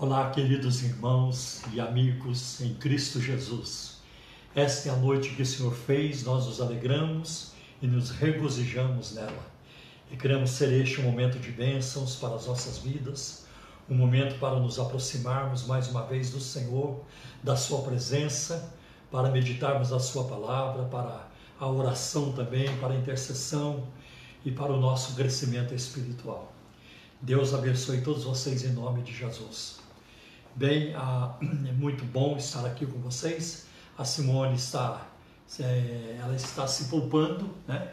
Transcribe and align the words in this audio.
Olá, 0.00 0.30
queridos 0.30 0.84
irmãos 0.84 1.60
e 1.72 1.80
amigos 1.80 2.60
em 2.60 2.72
Cristo 2.74 3.20
Jesus. 3.20 3.96
Esta 4.54 4.90
é 4.90 4.92
a 4.92 4.96
noite 4.96 5.30
que 5.30 5.42
o 5.42 5.44
Senhor 5.46 5.74
fez, 5.74 6.22
nós 6.22 6.46
nos 6.46 6.60
alegramos 6.60 7.50
e 7.82 7.88
nos 7.88 8.10
regozijamos 8.10 9.12
nela. 9.16 9.44
E 10.08 10.16
queremos 10.16 10.50
ser 10.50 10.72
este 10.72 11.00
um 11.00 11.02
momento 11.02 11.40
de 11.40 11.50
bênçãos 11.50 12.14
para 12.14 12.36
as 12.36 12.46
nossas 12.46 12.78
vidas, 12.78 13.44
um 13.90 13.96
momento 13.96 14.38
para 14.38 14.60
nos 14.60 14.78
aproximarmos 14.78 15.66
mais 15.66 15.88
uma 15.88 16.06
vez 16.06 16.30
do 16.30 16.38
Senhor, 16.38 17.00
da 17.42 17.56
Sua 17.56 17.82
presença, 17.82 18.72
para 19.10 19.32
meditarmos 19.32 19.92
a 19.92 19.98
Sua 19.98 20.22
palavra, 20.28 20.84
para 20.84 21.26
a 21.58 21.66
oração 21.66 22.30
também, 22.30 22.68
para 22.76 22.94
a 22.94 22.96
intercessão 22.96 23.82
e 24.44 24.52
para 24.52 24.72
o 24.72 24.78
nosso 24.78 25.16
crescimento 25.16 25.74
espiritual. 25.74 26.52
Deus 27.20 27.52
abençoe 27.52 28.00
todos 28.00 28.22
vocês 28.22 28.64
em 28.64 28.70
nome 28.70 29.02
de 29.02 29.12
Jesus. 29.12 29.87
Bem, 30.58 30.92
ah, 30.96 31.36
é 31.68 31.70
muito 31.70 32.04
bom 32.04 32.36
estar 32.36 32.66
aqui 32.66 32.84
com 32.84 32.98
vocês. 32.98 33.68
A 33.96 34.04
Simone 34.04 34.56
está, 34.56 35.06
é, 35.60 36.16
ela 36.20 36.34
está 36.34 36.66
se 36.66 36.86
poupando, 36.86 37.48
né? 37.68 37.92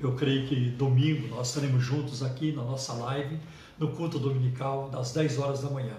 Eu 0.00 0.14
creio 0.14 0.48
que 0.48 0.70
domingo 0.70 1.28
nós 1.28 1.48
estaremos 1.48 1.84
juntos 1.84 2.22
aqui 2.22 2.52
na 2.52 2.62
nossa 2.62 2.94
live, 2.94 3.38
no 3.78 3.88
culto 3.88 4.18
dominical, 4.18 4.88
das 4.88 5.12
10 5.12 5.38
horas 5.38 5.60
da 5.60 5.68
manhã. 5.68 5.98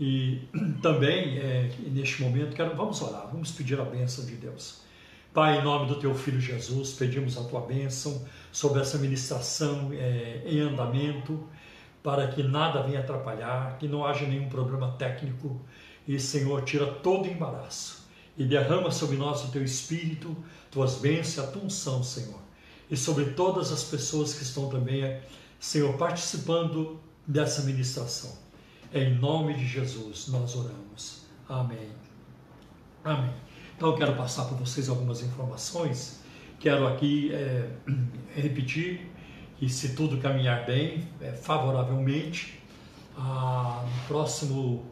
E 0.00 0.48
também, 0.80 1.36
é, 1.36 1.70
neste 1.88 2.22
momento, 2.22 2.56
quero, 2.56 2.74
vamos 2.74 3.02
orar, 3.02 3.28
vamos 3.30 3.50
pedir 3.50 3.78
a 3.78 3.84
bênção 3.84 4.24
de 4.24 4.34
Deus. 4.34 4.80
Pai, 5.34 5.58
em 5.58 5.62
nome 5.62 5.88
do 5.88 5.96
Teu 5.96 6.14
Filho 6.14 6.40
Jesus, 6.40 6.94
pedimos 6.94 7.36
a 7.36 7.44
Tua 7.44 7.60
bênção 7.60 8.24
sobre 8.50 8.80
essa 8.80 8.96
ministração 8.96 9.90
é, 9.92 10.40
em 10.46 10.60
andamento, 10.60 11.46
para 12.02 12.28
que 12.28 12.42
nada 12.42 12.82
venha 12.82 13.00
atrapalhar, 13.00 13.76
que 13.78 13.88
não 13.88 14.04
haja 14.04 14.26
nenhum 14.26 14.48
problema 14.48 14.92
técnico. 14.92 15.60
E, 16.06 16.18
Senhor, 16.18 16.62
tira 16.62 16.86
todo 16.86 17.28
embaraço 17.28 18.08
e 18.36 18.44
derrama 18.44 18.90
sobre 18.90 19.16
nós 19.16 19.44
o 19.44 19.50
teu 19.50 19.64
espírito, 19.64 20.36
tuas 20.70 20.96
bênçãos, 20.96 21.48
a 21.48 21.50
tua 21.50 21.64
unção, 21.64 22.02
Senhor. 22.02 22.40
E 22.90 22.96
sobre 22.96 23.26
todas 23.26 23.72
as 23.72 23.84
pessoas 23.84 24.32
que 24.32 24.42
estão 24.42 24.68
também, 24.68 25.20
Senhor, 25.58 25.96
participando 25.98 27.00
dessa 27.26 27.62
ministração. 27.62 28.32
Em 28.92 29.14
nome 29.14 29.54
de 29.54 29.66
Jesus 29.66 30.28
nós 30.28 30.56
oramos. 30.56 31.26
Amém. 31.46 31.90
Amém. 33.04 33.34
Então 33.76 33.90
eu 33.90 33.96
quero 33.96 34.14
passar 34.16 34.44
para 34.46 34.56
vocês 34.56 34.88
algumas 34.88 35.22
informações. 35.22 36.20
Quero 36.58 36.86
aqui 36.86 37.32
é, 37.34 37.68
repetir 38.34 39.10
e 39.60 39.68
se 39.68 39.94
tudo 39.94 40.18
caminhar 40.18 40.64
bem, 40.64 41.08
é, 41.20 41.32
favoravelmente, 41.32 42.60
ah, 43.16 43.84
no 43.84 44.06
próximo, 44.06 44.86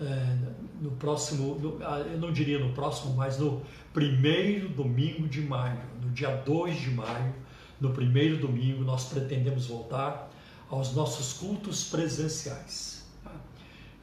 é, 0.00 0.36
no 0.80 0.90
próximo, 0.92 1.54
no, 1.54 1.78
ah, 1.84 2.00
eu 2.00 2.18
não 2.18 2.32
diria 2.32 2.58
no 2.58 2.72
próximo, 2.72 3.14
mas 3.14 3.38
no 3.38 3.62
primeiro 3.92 4.68
domingo 4.70 5.28
de 5.28 5.40
maio, 5.40 5.80
no 6.02 6.10
dia 6.10 6.34
2 6.34 6.80
de 6.80 6.90
maio, 6.90 7.32
no 7.80 7.90
primeiro 7.90 8.38
domingo, 8.38 8.82
nós 8.82 9.04
pretendemos 9.04 9.66
voltar 9.66 10.28
aos 10.68 10.94
nossos 10.94 11.34
cultos 11.34 11.84
presenciais. 11.84 13.06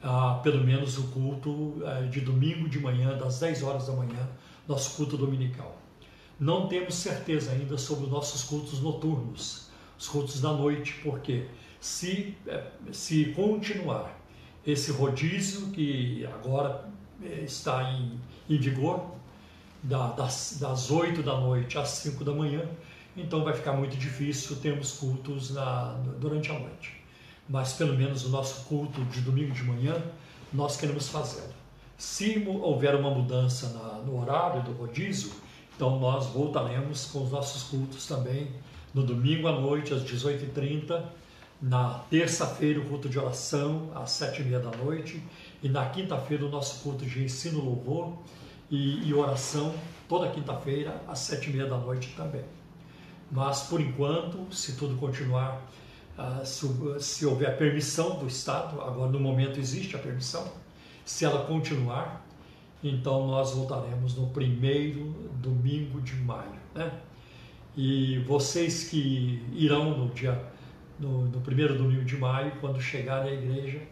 Ah, 0.02 0.40
pelo 0.42 0.64
menos 0.64 0.96
o 0.96 1.08
culto 1.08 1.82
é, 1.84 2.02
de 2.04 2.20
domingo 2.20 2.68
de 2.70 2.78
manhã, 2.78 3.18
das 3.18 3.38
10 3.38 3.62
horas 3.62 3.86
da 3.86 3.92
manhã, 3.92 4.26
nosso 4.66 4.96
culto 4.96 5.18
dominical. 5.18 5.76
Não 6.40 6.68
temos 6.68 6.94
certeza 6.94 7.52
ainda 7.52 7.76
sobre 7.76 8.04
os 8.04 8.10
nossos 8.10 8.44
cultos 8.44 8.80
noturnos 8.80 9.65
os 9.98 10.08
cultos 10.08 10.40
da 10.40 10.52
noite, 10.52 10.94
porque 11.02 11.46
se, 11.80 12.36
é, 12.46 12.64
se 12.92 13.26
continuar 13.26 14.18
esse 14.66 14.90
rodízio 14.90 15.68
que 15.68 16.26
agora 16.26 16.84
é, 17.22 17.40
está 17.40 17.82
em, 17.92 18.18
em 18.48 18.58
vigor, 18.58 19.16
da, 19.82 20.08
das, 20.08 20.58
das 20.60 20.90
8 20.90 21.22
da 21.22 21.38
noite 21.38 21.78
às 21.78 21.88
5 21.90 22.24
da 22.24 22.32
manhã, 22.32 22.68
então 23.16 23.44
vai 23.44 23.54
ficar 23.54 23.72
muito 23.72 23.96
difícil 23.96 24.56
termos 24.56 24.92
cultos 24.92 25.50
na, 25.50 25.94
durante 26.18 26.50
a 26.50 26.58
noite. 26.58 27.00
Mas 27.48 27.72
pelo 27.74 27.96
menos 27.96 28.24
o 28.24 28.28
nosso 28.28 28.64
culto 28.64 29.04
de 29.04 29.20
domingo 29.20 29.52
de 29.52 29.62
manhã, 29.62 30.02
nós 30.52 30.76
queremos 30.76 31.08
fazê-lo. 31.08 31.54
Se 31.96 32.44
houver 32.46 32.94
uma 32.94 33.10
mudança 33.10 33.68
na, 33.70 34.02
no 34.02 34.20
horário 34.20 34.62
do 34.62 34.72
rodízio, 34.72 35.32
então 35.74 35.98
nós 35.98 36.26
voltaremos 36.26 37.06
com 37.06 37.22
os 37.22 37.30
nossos 37.30 37.64
cultos 37.64 38.06
também 38.06 38.48
no 38.96 39.02
domingo 39.02 39.46
à 39.46 39.52
noite, 39.52 39.92
às 39.92 40.02
18h30, 40.02 41.04
na 41.60 42.00
terça-feira, 42.10 42.80
o 42.80 42.84
culto 42.86 43.10
de 43.10 43.18
oração, 43.18 43.90
às 43.94 44.08
7h30 44.12 44.58
da 44.58 44.74
noite, 44.78 45.22
e 45.62 45.68
na 45.68 45.84
quinta-feira, 45.90 46.46
o 46.46 46.48
nosso 46.48 46.82
culto 46.82 47.04
de 47.04 47.22
ensino, 47.22 47.62
louvor 47.62 48.16
e, 48.70 49.06
e 49.06 49.12
oração, 49.12 49.74
toda 50.08 50.30
quinta-feira, 50.30 50.98
às 51.06 51.18
7h30 51.18 51.68
da 51.68 51.76
noite 51.76 52.14
também. 52.16 52.44
Mas, 53.30 53.64
por 53.64 53.82
enquanto, 53.82 54.46
se 54.50 54.76
tudo 54.76 54.96
continuar, 54.96 55.60
uh, 56.18 56.46
se, 56.46 56.66
se 56.98 57.26
houver 57.26 57.54
permissão 57.58 58.18
do 58.18 58.26
Estado, 58.26 58.80
agora 58.80 59.10
no 59.10 59.20
momento 59.20 59.60
existe 59.60 59.94
a 59.94 59.98
permissão, 59.98 60.50
se 61.04 61.26
ela 61.26 61.44
continuar, 61.44 62.24
então 62.82 63.26
nós 63.26 63.52
voltaremos 63.52 64.16
no 64.16 64.28
primeiro 64.28 65.04
domingo 65.34 66.00
de 66.00 66.14
maio. 66.14 66.58
Né? 66.74 66.90
E 67.76 68.20
vocês 68.20 68.88
que 68.88 69.44
irão 69.52 69.96
no 69.98 70.08
dia 70.14 70.42
no, 70.98 71.26
no, 71.26 71.40
primeiro 71.42 71.76
domingo 71.76 72.04
de 72.04 72.16
maio, 72.16 72.52
quando 72.58 72.80
chegarem 72.80 73.32
à 73.32 73.34
igreja, 73.34 73.82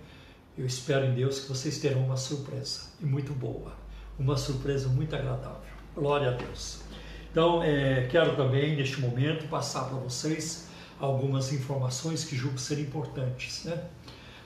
eu 0.56 0.64
espero 0.64 1.04
em 1.04 1.14
Deus 1.14 1.40
que 1.40 1.48
vocês 1.48 1.78
terão 1.78 2.02
uma 2.02 2.16
surpresa 2.16 2.92
e 2.98 3.04
muito 3.04 3.34
boa, 3.34 3.74
uma 4.18 4.38
surpresa 4.38 4.88
muito 4.88 5.14
agradável. 5.14 5.60
Glória 5.94 6.30
a 6.30 6.32
Deus. 6.32 6.82
Então, 7.30 7.62
é, 7.62 8.06
quero 8.10 8.34
também 8.36 8.74
neste 8.74 9.00
momento 9.00 9.46
passar 9.48 9.84
para 9.84 9.98
vocês 9.98 10.68
algumas 10.98 11.52
informações 11.52 12.24
que 12.24 12.34
julgo 12.34 12.56
ser 12.56 12.78
importantes, 12.80 13.64
né? 13.64 13.84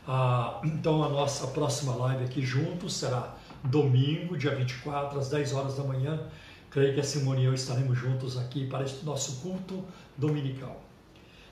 Ah, 0.06 0.60
então, 0.64 1.04
a 1.04 1.08
nossa 1.08 1.46
próxima 1.48 1.94
live 1.94 2.24
aqui 2.24 2.42
juntos 2.42 2.94
será 2.94 3.36
domingo, 3.62 4.36
dia 4.36 4.54
24, 4.54 5.18
às 5.18 5.28
10 5.28 5.52
horas 5.52 5.76
da 5.76 5.84
manhã 5.84 6.26
Creio 6.70 6.92
que 6.94 7.00
a 7.00 7.04
Simone 7.04 7.42
e 7.42 7.44
eu 7.46 7.54
estaremos 7.54 7.98
juntos 7.98 8.36
aqui 8.36 8.66
para 8.66 8.84
este 8.84 9.04
nosso 9.04 9.40
culto 9.40 9.82
dominical. 10.16 10.82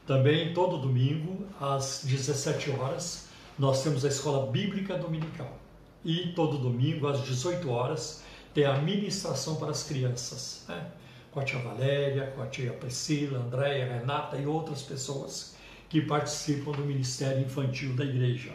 Também 0.06 0.52
todo 0.52 0.78
domingo, 0.78 1.46
às 1.60 2.02
17 2.04 2.70
horas, 2.72 3.28
nós 3.58 3.82
temos 3.82 4.04
a 4.04 4.08
escola 4.08 4.50
bíblica 4.50 4.96
dominical. 4.98 5.58
E 6.04 6.32
todo 6.34 6.58
domingo, 6.58 7.08
às 7.08 7.24
18 7.24 7.68
horas, 7.70 8.22
tem 8.52 8.64
a 8.64 8.78
ministração 8.78 9.56
para 9.56 9.70
as 9.70 9.82
crianças, 9.82 10.64
né? 10.68 10.86
com 11.32 11.40
a 11.40 11.44
tia 11.44 11.58
Valéria, 11.58 12.32
com 12.36 12.42
a 12.42 12.46
tia 12.46 12.72
Priscila, 12.72 13.40
Andréia, 13.40 13.98
Renata 13.98 14.36
e 14.36 14.46
outras 14.46 14.82
pessoas 14.82 15.56
que 15.88 16.00
participam 16.00 16.72
do 16.72 16.84
ministério 16.84 17.42
infantil 17.42 17.94
da 17.94 18.04
igreja. 18.04 18.52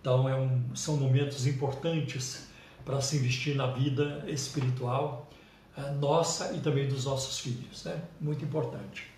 Então, 0.00 0.28
é 0.28 0.34
um, 0.34 0.74
são 0.74 0.96
momentos 0.96 1.46
importantes 1.46 2.48
para 2.84 3.00
se 3.00 3.16
investir 3.16 3.54
na 3.54 3.66
vida 3.68 4.24
espiritual 4.26 5.29
nossa 6.00 6.52
e 6.54 6.60
também 6.60 6.88
dos 6.88 7.04
nossos 7.04 7.38
filhos, 7.38 7.84
né? 7.84 8.00
Muito 8.20 8.44
importante. 8.44 9.10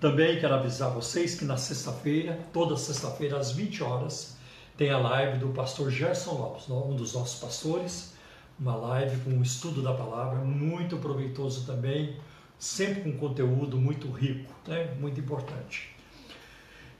Também 0.00 0.40
quero 0.40 0.54
avisar 0.54 0.90
vocês 0.90 1.34
que 1.34 1.44
na 1.44 1.56
sexta-feira, 1.56 2.38
toda 2.52 2.76
sexta-feira 2.76 3.38
às 3.38 3.52
20 3.52 3.82
horas, 3.82 4.36
tem 4.76 4.90
a 4.90 4.98
live 4.98 5.38
do 5.38 5.48
pastor 5.48 5.90
Gerson 5.90 6.32
Lopes, 6.32 6.70
um 6.70 6.96
dos 6.96 7.12
nossos 7.12 7.38
pastores, 7.38 8.14
uma 8.58 8.74
live 8.74 9.18
com 9.18 9.30
um 9.30 9.42
estudo 9.42 9.82
da 9.82 9.92
palavra 9.92 10.38
muito 10.42 10.96
proveitoso 10.96 11.66
também, 11.66 12.16
sempre 12.58 13.02
com 13.02 13.12
conteúdo 13.18 13.76
muito 13.76 14.10
rico, 14.10 14.50
né? 14.66 14.94
muito 14.98 15.20
importante. 15.20 15.94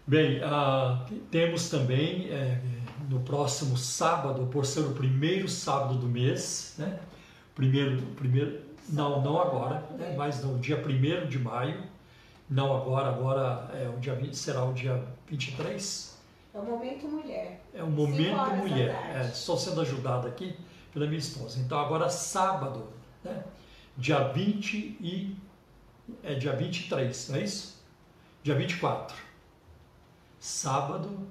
Bem, 0.07 0.41
ah, 0.43 1.07
temos 1.31 1.71
também 1.71 2.29
é, 2.31 2.61
no 3.09 3.21
próximo 3.21 3.77
sábado, 3.77 4.47
por 4.49 4.67
ser 4.67 4.81
o 4.81 4.93
primeiro 4.93 5.49
sábado 5.49 5.95
do 5.95 6.07
mês, 6.07 6.75
né? 6.77 6.99
primeiro, 7.55 8.03
primeiro, 8.17 8.61
não, 8.93 9.21
não 9.23 9.41
agora, 9.41 9.81
né? 9.97 10.15
mas 10.17 10.43
no 10.43 10.59
dia 10.59 10.77
1 10.77 11.29
de 11.29 11.39
maio. 11.39 11.89
Não 12.49 12.77
agora, 12.77 13.09
agora 13.09 13.71
é 13.75 13.89
o 13.89 13.99
dia 14.01 14.15
20, 14.15 14.35
será 14.35 14.65
o 14.65 14.73
dia 14.73 15.01
23. 15.29 16.19
É 16.53 16.59
o 16.59 16.65
Momento 16.65 17.07
Mulher. 17.07 17.65
É 17.73 17.83
o 17.83 17.87
Momento 17.87 18.57
Mulher. 18.57 18.91
É, 19.15 19.29
estou 19.29 19.57
sendo 19.57 19.81
ajudado 19.81 20.27
aqui 20.27 20.59
pela 20.93 21.07
minha 21.07 21.19
esposa. 21.19 21.61
Então 21.61 21.79
agora 21.79 22.09
sábado, 22.09 22.89
né? 23.23 23.45
dia 23.97 24.25
20 24.29 24.77
e. 25.01 25.37
É 26.25 26.35
dia 26.35 26.53
23, 26.57 27.29
não 27.29 27.37
é 27.37 27.43
isso? 27.43 27.81
Dia 28.43 28.57
24. 28.57 29.17
Sábado. 30.41 31.29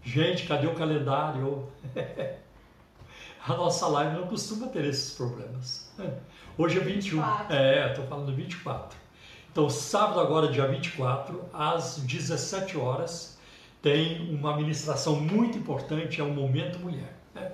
Gente, 0.00 0.46
cadê 0.46 0.68
o 0.68 0.74
calendário? 0.74 1.66
A 3.46 3.54
nossa 3.54 3.86
live 3.88 4.16
não 4.16 4.26
costuma 4.26 4.68
ter 4.68 4.84
esses 4.84 5.14
problemas. 5.14 5.92
Hoje 6.56 6.78
é 6.78 6.80
21. 6.80 7.20
24. 7.20 7.56
É, 7.56 7.90
estou 7.90 8.06
falando 8.06 8.32
24. 8.32 8.96
Então, 9.50 9.68
sábado 9.68 10.20
agora, 10.20 10.48
dia 10.48 10.66
24, 10.68 11.44
às 11.52 11.98
17 11.98 12.76
horas, 12.76 13.36
tem 13.82 14.32
uma 14.32 14.56
ministração 14.56 15.16
muito 15.20 15.58
importante, 15.58 16.20
é 16.20 16.24
o 16.24 16.32
Momento 16.32 16.78
Mulher. 16.78 17.12
Né? 17.34 17.50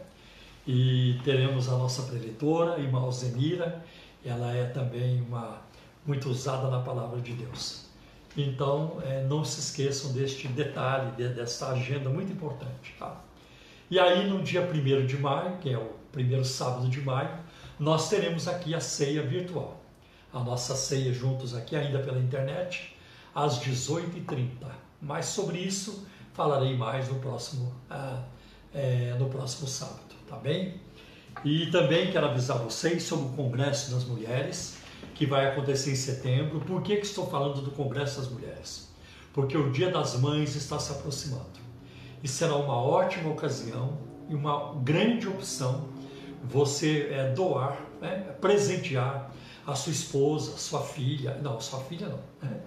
E 0.67 1.19
teremos 1.25 1.69
a 1.69 1.79
nossa 1.79 2.02
preletora, 2.02 2.79
irmã 2.79 3.00
Alzenira, 3.00 3.82
ela 4.25 4.55
é 4.55 4.67
também 4.67 5.23
uma 5.23 5.62
muito 6.06 6.29
usada 6.29 6.69
na 6.69 6.81
palavra 6.81 7.20
de 7.20 7.32
Deus. 7.32 7.87
Então, 8.37 8.99
é, 9.02 9.23
não 9.23 9.44
se 9.44 9.61
esqueçam 9.61 10.12
deste 10.12 10.47
detalhe, 10.49 11.11
de, 11.12 11.29
dessa 11.29 11.70
agenda 11.70 12.11
muito 12.11 12.32
importante. 12.32 12.94
Tá? 12.99 13.19
E 13.91 13.99
aí, 13.99 14.29
no 14.29 14.43
dia 14.43 14.61
1 14.61 15.06
de 15.06 15.17
maio, 15.17 15.56
que 15.56 15.70
é 15.70 15.79
o 15.79 15.91
primeiro 16.12 16.44
sábado 16.44 16.87
de 16.88 17.00
maio, 17.00 17.31
nós 17.80 18.10
teremos 18.10 18.46
aqui 18.46 18.74
a 18.74 18.80
ceia 18.80 19.22
virtual. 19.22 19.80
A 20.32 20.40
nossa 20.40 20.76
ceia 20.76 21.14
juntos 21.14 21.54
aqui, 21.54 21.74
ainda 21.74 21.98
pela 21.98 22.18
internet, 22.18 22.94
às 23.34 23.58
18h30. 23.58 24.50
Mas 25.00 25.24
sobre 25.26 25.58
isso 25.58 26.06
falarei 26.34 26.76
mais 26.76 27.08
no 27.08 27.14
próximo, 27.16 27.72
ah, 27.88 28.22
é, 28.74 29.16
no 29.18 29.30
próximo 29.30 29.66
sábado, 29.66 30.14
tá 30.28 30.36
bem? 30.36 30.78
E 31.42 31.70
também 31.70 32.12
quero 32.12 32.26
avisar 32.26 32.58
vocês 32.58 33.02
sobre 33.02 33.26
o 33.26 33.28
Congresso 33.30 33.90
das 33.92 34.04
Mulheres, 34.04 34.76
que 35.14 35.24
vai 35.24 35.46
acontecer 35.46 35.90
em 35.90 35.96
setembro. 35.96 36.60
Por 36.60 36.82
que, 36.82 36.96
que 36.96 37.06
estou 37.06 37.28
falando 37.30 37.62
do 37.62 37.70
Congresso 37.70 38.20
das 38.20 38.30
Mulheres? 38.30 38.90
Porque 39.32 39.56
o 39.56 39.72
Dia 39.72 39.90
das 39.90 40.20
Mães 40.20 40.54
está 40.54 40.78
se 40.78 40.92
aproximando. 40.92 41.58
E 42.22 42.28
será 42.28 42.56
uma 42.56 42.76
ótima 42.76 43.30
ocasião 43.30 43.98
e 44.28 44.34
uma 44.34 44.74
grande 44.82 45.26
opção 45.26 45.88
você 46.42 47.08
é, 47.10 47.32
doar, 47.32 47.78
né, 48.00 48.34
presentear 48.40 49.31
a 49.66 49.75
sua 49.75 49.92
esposa, 49.92 50.56
sua 50.56 50.82
filha, 50.82 51.34
não, 51.42 51.60
sua 51.60 51.81
filha 51.81 52.08
não, 52.08 52.20
né, 52.42 52.60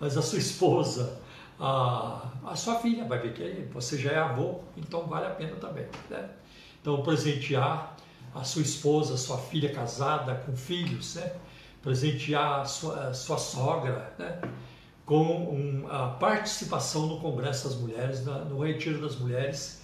mas 0.00 0.16
a 0.16 0.22
sua 0.22 0.38
esposa, 0.38 1.20
a, 1.60 2.22
a 2.46 2.56
sua 2.56 2.76
filha, 2.76 3.04
vai 3.04 3.18
ver 3.18 3.34
que 3.34 3.72
você 3.72 3.98
já 3.98 4.12
é 4.12 4.18
avô, 4.18 4.60
então 4.76 5.06
vale 5.06 5.26
a 5.26 5.30
pena 5.30 5.56
também. 5.56 5.86
Né? 6.08 6.30
Então, 6.80 7.02
presentear 7.02 7.96
a 8.34 8.42
sua 8.42 8.62
esposa, 8.62 9.16
sua 9.18 9.36
filha 9.36 9.70
casada, 9.70 10.34
com 10.46 10.56
filhos, 10.56 11.16
né? 11.16 11.32
presentear 11.82 12.60
a 12.60 12.64
sua, 12.64 13.08
a 13.08 13.14
sua 13.14 13.36
sogra, 13.36 14.14
né? 14.18 14.40
com 15.04 15.54
um, 15.54 15.86
a 15.90 16.08
participação 16.08 17.06
no 17.06 17.20
Congresso 17.20 17.68
das 17.68 17.76
Mulheres, 17.76 18.24
na, 18.24 18.38
no 18.38 18.62
Retiro 18.62 19.02
das 19.02 19.16
Mulheres, 19.16 19.79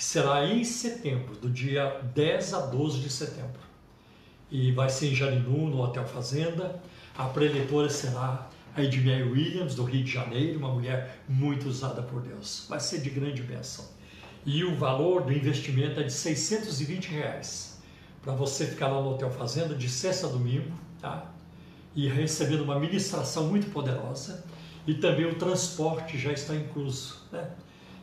que 0.00 0.04
será 0.04 0.46
em 0.46 0.64
setembro, 0.64 1.36
do 1.36 1.50
dia 1.50 2.00
10 2.14 2.54
a 2.54 2.60
12 2.60 3.00
de 3.00 3.10
setembro. 3.10 3.60
E 4.50 4.72
vai 4.72 4.88
ser 4.88 5.08
em 5.08 5.14
Jarinu, 5.14 5.68
no 5.68 5.82
Hotel 5.82 6.06
Fazenda. 6.06 6.80
A 7.14 7.26
preletora 7.26 7.90
será 7.90 8.48
a 8.74 8.82
Edmeia 8.82 9.26
Williams, 9.26 9.74
do 9.74 9.84
Rio 9.84 10.02
de 10.02 10.10
Janeiro, 10.10 10.58
uma 10.58 10.72
mulher 10.72 11.20
muito 11.28 11.68
usada 11.68 12.00
por 12.00 12.22
Deus. 12.22 12.64
Vai 12.66 12.80
ser 12.80 13.02
de 13.02 13.10
grande 13.10 13.42
bênção. 13.42 13.84
E 14.46 14.64
o 14.64 14.74
valor 14.74 15.24
do 15.24 15.34
investimento 15.34 16.00
é 16.00 16.04
de 16.04 16.14
620 16.14 17.08
reais 17.08 17.78
para 18.22 18.32
você 18.32 18.68
ficar 18.68 18.88
lá 18.88 19.02
no 19.02 19.10
Hotel 19.10 19.30
Fazenda 19.30 19.74
de 19.74 19.90
sexta 19.90 20.28
a 20.28 20.30
domingo, 20.30 20.72
tá? 20.98 21.30
E 21.94 22.08
recebendo 22.08 22.62
uma 22.62 22.80
ministração 22.80 23.48
muito 23.48 23.70
poderosa 23.70 24.42
e 24.86 24.94
também 24.94 25.26
o 25.26 25.34
transporte 25.34 26.16
já 26.16 26.32
está 26.32 26.54
incluso, 26.54 27.20
né? 27.30 27.50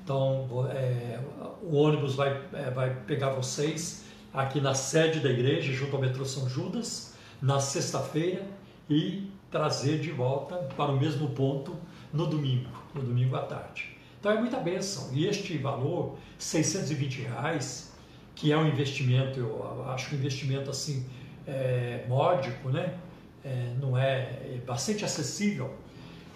Então, 0.08 0.48
é, 0.72 1.20
o 1.62 1.76
ônibus 1.76 2.16
vai, 2.16 2.42
é, 2.54 2.72
vai 2.72 2.96
pegar 3.06 3.32
vocês 3.32 4.06
aqui 4.34 4.62
na 4.62 4.74
sede 4.74 5.20
da 5.20 5.30
igreja, 5.30 5.74
junto 5.74 5.98
ao 5.98 6.02
metrô 6.02 6.24
São 6.24 6.48
Judas, 6.48 7.14
na 7.42 7.60
sexta-feira 7.60 8.48
e 8.90 9.30
trazer 9.52 10.00
de 10.00 10.10
volta 10.10 10.56
para 10.78 10.94
o 10.94 10.98
mesmo 10.98 11.32
ponto 11.32 11.76
no 12.14 12.26
domingo, 12.26 12.70
no 12.96 13.02
domingo 13.02 13.36
à 13.36 13.42
tarde. 13.42 13.98
Então 14.18 14.32
é 14.32 14.40
muita 14.40 14.56
bênção. 14.62 15.10
E 15.12 15.28
este 15.28 15.58
valor, 15.58 16.16
620 16.40 17.24
reais, 17.24 17.92
que 18.34 18.54
é 18.54 18.58
um 18.58 18.66
investimento, 18.66 19.42
eu 19.42 19.90
acho 19.90 20.16
um 20.16 20.18
investimento 20.18 20.70
assim, 20.70 21.06
é, 21.46 22.06
módico, 22.08 22.70
né? 22.70 22.98
É, 23.44 23.74
não 23.78 23.98
é, 23.98 24.20
é, 24.22 24.62
bastante 24.66 25.04
acessível. 25.04 25.76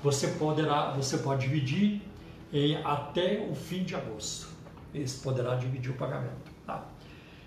Você 0.03 0.27
poderá, 0.27 0.91
você 0.91 1.19
pode 1.19 1.47
dividir 1.47 2.10
em 2.51 2.75
até 2.83 3.47
o 3.49 3.55
fim 3.55 3.83
de 3.83 3.95
agosto. 3.95 4.47
Você 4.93 5.21
poderá 5.23 5.55
dividir 5.55 5.91
o 5.91 5.95
pagamento. 5.95 6.51
Tá? 6.65 6.85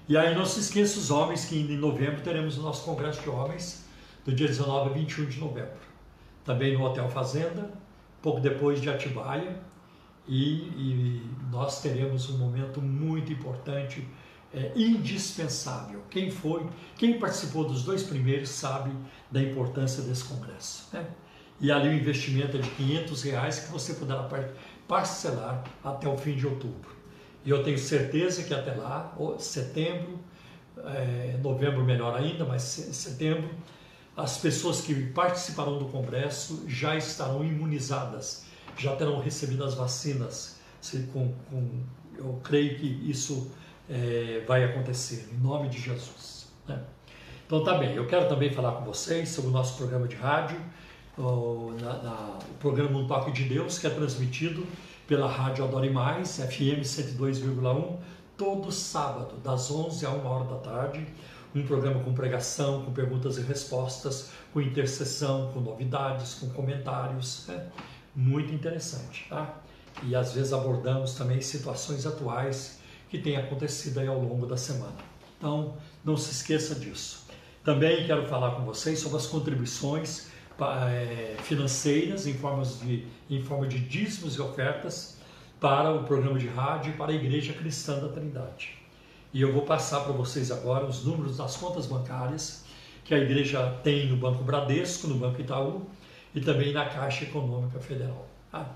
E 0.08 0.16
aí 0.16 0.34
não 0.34 0.44
se 0.44 0.60
esqueça 0.60 0.98
os 0.98 1.10
homens 1.10 1.44
que 1.44 1.56
em 1.56 1.76
novembro 1.76 2.20
teremos 2.22 2.58
o 2.58 2.62
nosso 2.62 2.84
congresso 2.84 3.22
de 3.22 3.28
homens 3.28 3.84
do 4.24 4.32
dia 4.32 4.46
19 4.46 4.90
a 4.90 4.92
21 4.92 5.26
de 5.26 5.38
novembro. 5.38 5.84
Também 6.44 6.76
no 6.76 6.84
Hotel 6.84 7.08
Fazenda, 7.08 7.70
pouco 8.22 8.40
depois 8.40 8.80
de 8.80 8.88
Atibaia, 8.88 9.60
e, 10.26 10.62
e 10.76 11.30
nós 11.50 11.82
teremos 11.82 12.30
um 12.30 12.38
momento 12.38 12.80
muito 12.80 13.32
importante 13.32 14.06
é, 14.52 14.72
indispensável. 14.74 16.02
Quem 16.10 16.30
foi, 16.30 16.66
quem 16.96 17.18
participou 17.18 17.64
dos 17.64 17.82
dois 17.82 18.02
primeiros 18.02 18.48
sabe 18.48 18.90
da 19.30 19.42
importância 19.42 20.02
desse 20.02 20.24
congresso. 20.24 20.88
Né? 20.92 21.06
E 21.60 21.70
ali 21.70 21.88
o 21.88 21.92
investimento 21.92 22.56
é 22.56 22.60
de 22.60 22.70
500 22.70 23.22
reais 23.22 23.60
que 23.60 23.72
você 23.72 23.94
poderá 23.94 24.22
parcelar 24.86 25.64
até 25.82 26.08
o 26.08 26.16
fim 26.16 26.34
de 26.34 26.46
outubro. 26.46 26.94
E 27.44 27.50
eu 27.50 27.62
tenho 27.62 27.78
certeza 27.78 28.42
que 28.42 28.54
até 28.54 28.72
lá, 28.74 29.14
setembro, 29.38 30.18
é, 30.84 31.38
novembro 31.42 31.84
melhor 31.84 32.16
ainda, 32.16 32.44
mas 32.44 32.62
setembro, 32.62 33.50
as 34.16 34.38
pessoas 34.38 34.80
que 34.80 34.94
participarão 35.08 35.78
do 35.78 35.86
congresso 35.86 36.64
já 36.68 36.96
estarão 36.96 37.44
imunizadas, 37.44 38.46
já 38.76 38.94
terão 38.96 39.20
recebido 39.20 39.64
as 39.64 39.74
vacinas. 39.74 40.58
Com, 41.12 41.34
com, 41.50 41.82
eu 42.16 42.40
creio 42.42 42.78
que 42.78 43.10
isso 43.10 43.50
é, 43.88 44.44
vai 44.46 44.64
acontecer, 44.64 45.28
em 45.32 45.38
nome 45.38 45.68
de 45.68 45.80
Jesus. 45.80 46.46
Né? 46.66 46.80
Então 47.46 47.64
tá 47.64 47.74
bem, 47.78 47.94
eu 47.94 48.06
quero 48.06 48.28
também 48.28 48.52
falar 48.52 48.72
com 48.72 48.84
vocês 48.84 49.28
sobre 49.30 49.50
o 49.50 49.52
nosso 49.52 49.76
programa 49.76 50.06
de 50.06 50.16
rádio, 50.16 50.60
o, 51.18 51.74
na, 51.80 52.02
na, 52.02 52.38
o 52.50 52.54
programa 52.58 52.98
Um 52.98 53.06
Toque 53.06 53.32
de 53.32 53.44
Deus, 53.44 53.78
que 53.78 53.86
é 53.86 53.90
transmitido 53.90 54.66
pela 55.06 55.28
Rádio 55.28 55.64
Adore 55.64 55.90
Mais, 55.90 56.36
FM 56.38 56.82
102,1, 56.82 57.96
todo 58.36 58.72
sábado, 58.72 59.36
das 59.42 59.70
11 59.70 60.06
a 60.06 60.10
1 60.10 60.26
hora 60.26 60.44
da 60.44 60.56
tarde. 60.56 61.06
Um 61.54 61.64
programa 61.64 62.02
com 62.02 62.12
pregação, 62.12 62.82
com 62.84 62.92
perguntas 62.92 63.38
e 63.38 63.42
respostas, 63.42 64.30
com 64.52 64.60
intercessão, 64.60 65.52
com 65.52 65.60
novidades, 65.60 66.34
com 66.34 66.50
comentários. 66.50 67.46
Né? 67.46 67.68
Muito 68.14 68.52
interessante, 68.52 69.26
tá? 69.28 69.60
E 70.02 70.16
às 70.16 70.32
vezes 70.32 70.52
abordamos 70.52 71.14
também 71.14 71.40
situações 71.40 72.06
atuais 72.06 72.80
que 73.08 73.18
têm 73.18 73.36
acontecido 73.36 74.00
aí 74.00 74.08
ao 74.08 74.18
longo 74.18 74.46
da 74.46 74.56
semana. 74.56 74.96
Então, 75.38 75.76
não 76.04 76.16
se 76.16 76.32
esqueça 76.32 76.74
disso. 76.74 77.26
Também 77.62 78.04
quero 78.04 78.26
falar 78.26 78.56
com 78.56 78.64
vocês 78.64 78.98
sobre 78.98 79.18
as 79.18 79.26
contribuições 79.26 80.26
financeiras 81.42 82.26
em, 82.26 82.34
formas 82.34 82.80
de, 82.80 83.06
em 83.28 83.42
forma 83.42 83.66
de 83.66 83.78
dízimos 83.78 84.36
e 84.36 84.40
ofertas 84.40 85.18
para 85.60 85.92
o 85.92 86.04
programa 86.04 86.38
de 86.38 86.46
rádio 86.46 86.92
e 86.92 86.96
para 86.96 87.12
a 87.12 87.14
Igreja 87.14 87.52
Cristã 87.52 87.98
da 87.98 88.08
Trindade. 88.08 88.76
E 89.32 89.40
eu 89.40 89.52
vou 89.52 89.62
passar 89.62 90.00
para 90.00 90.12
vocês 90.12 90.50
agora 90.50 90.84
os 90.84 91.04
números 91.04 91.38
das 91.38 91.56
contas 91.56 91.86
bancárias 91.86 92.64
que 93.04 93.14
a 93.14 93.18
igreja 93.18 93.78
tem 93.82 94.08
no 94.08 94.16
Banco 94.16 94.42
Bradesco, 94.42 95.06
no 95.08 95.16
Banco 95.16 95.40
Itaú 95.40 95.86
e 96.34 96.40
também 96.40 96.72
na 96.72 96.86
Caixa 96.86 97.24
Econômica 97.24 97.78
Federal. 97.78 98.26
Tá? 98.50 98.70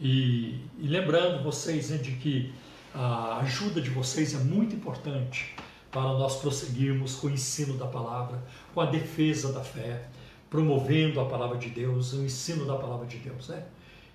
E, 0.00 0.60
e, 0.78 0.88
lembrando 0.88 1.42
vocês 1.42 1.90
né, 1.90 1.98
de 1.98 2.12
que 2.12 2.52
a 2.94 3.38
ajuda 3.38 3.80
de 3.80 3.90
vocês 3.90 4.34
é 4.34 4.38
muito 4.38 4.74
importante 4.74 5.54
para 5.90 6.02
nós 6.02 6.36
prosseguirmos 6.40 7.16
com 7.16 7.26
o 7.26 7.30
ensino 7.30 7.76
da 7.76 7.86
palavra, 7.86 8.42
com 8.74 8.80
a 8.80 8.86
defesa 8.86 9.52
da 9.52 9.62
fé, 9.62 10.08
promovendo 10.50 11.20
a 11.20 11.26
palavra 11.26 11.56
de 11.56 11.70
Deus, 11.70 12.12
o 12.12 12.24
ensino 12.24 12.66
da 12.66 12.74
palavra 12.74 13.06
de 13.06 13.18
Deus, 13.18 13.48
né? 13.48 13.64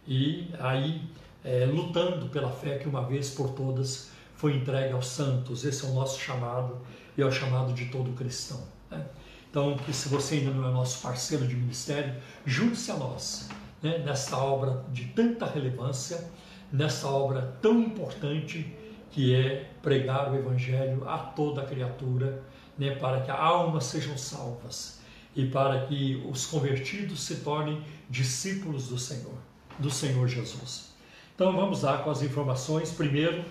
E 0.05 0.49
aí 0.59 1.01
é, 1.43 1.65
lutando 1.65 2.27
pela 2.27 2.51
fé 2.51 2.77
que 2.77 2.87
uma 2.87 3.01
vez 3.01 3.29
por 3.29 3.51
todas 3.51 4.11
foi 4.35 4.57
entregue 4.57 4.93
aos 4.93 5.07
santos. 5.07 5.63
Esse 5.63 5.85
é 5.85 5.87
o 5.87 5.93
nosso 5.93 6.19
chamado 6.19 6.77
e 7.17 7.21
é 7.21 7.25
o 7.25 7.31
chamado 7.31 7.73
de 7.73 7.85
todo 7.85 8.11
cristão. 8.13 8.61
Né? 8.91 9.05
Então, 9.49 9.77
que 9.77 9.93
se 9.93 10.09
você 10.09 10.35
ainda 10.35 10.51
não 10.51 10.67
é 10.67 10.71
nosso 10.71 11.01
parceiro 11.01 11.47
de 11.47 11.55
ministério, 11.55 12.13
junte-se 12.45 12.91
a 12.91 12.97
nós 12.97 13.49
né? 13.81 14.03
obra 14.33 14.83
de 14.91 15.05
tanta 15.05 15.45
relevância 15.45 16.29
nessa 16.71 17.07
obra 17.07 17.57
tão 17.61 17.79
importante 17.79 18.75
que 19.11 19.33
é 19.33 19.69
pregar 19.81 20.31
o 20.31 20.35
Evangelho 20.35 21.07
a 21.07 21.17
toda 21.17 21.63
criatura, 21.63 22.43
né, 22.77 22.91
para 22.95 23.21
que 23.21 23.31
almas 23.31 23.85
sejam 23.85 24.17
salvas 24.17 24.94
e 25.35 25.45
para 25.45 25.85
que 25.85 26.23
os 26.29 26.45
convertidos 26.45 27.23
se 27.23 27.37
tornem 27.37 27.83
discípulos 28.09 28.87
do 28.87 28.97
Senhor, 28.97 29.37
do 29.77 29.89
Senhor 29.89 30.27
Jesus. 30.27 30.93
Então 31.35 31.55
vamos 31.55 31.81
lá 31.81 31.97
com 31.97 32.09
as 32.09 32.21
informações. 32.21 32.91
Primeiro, 32.91 33.43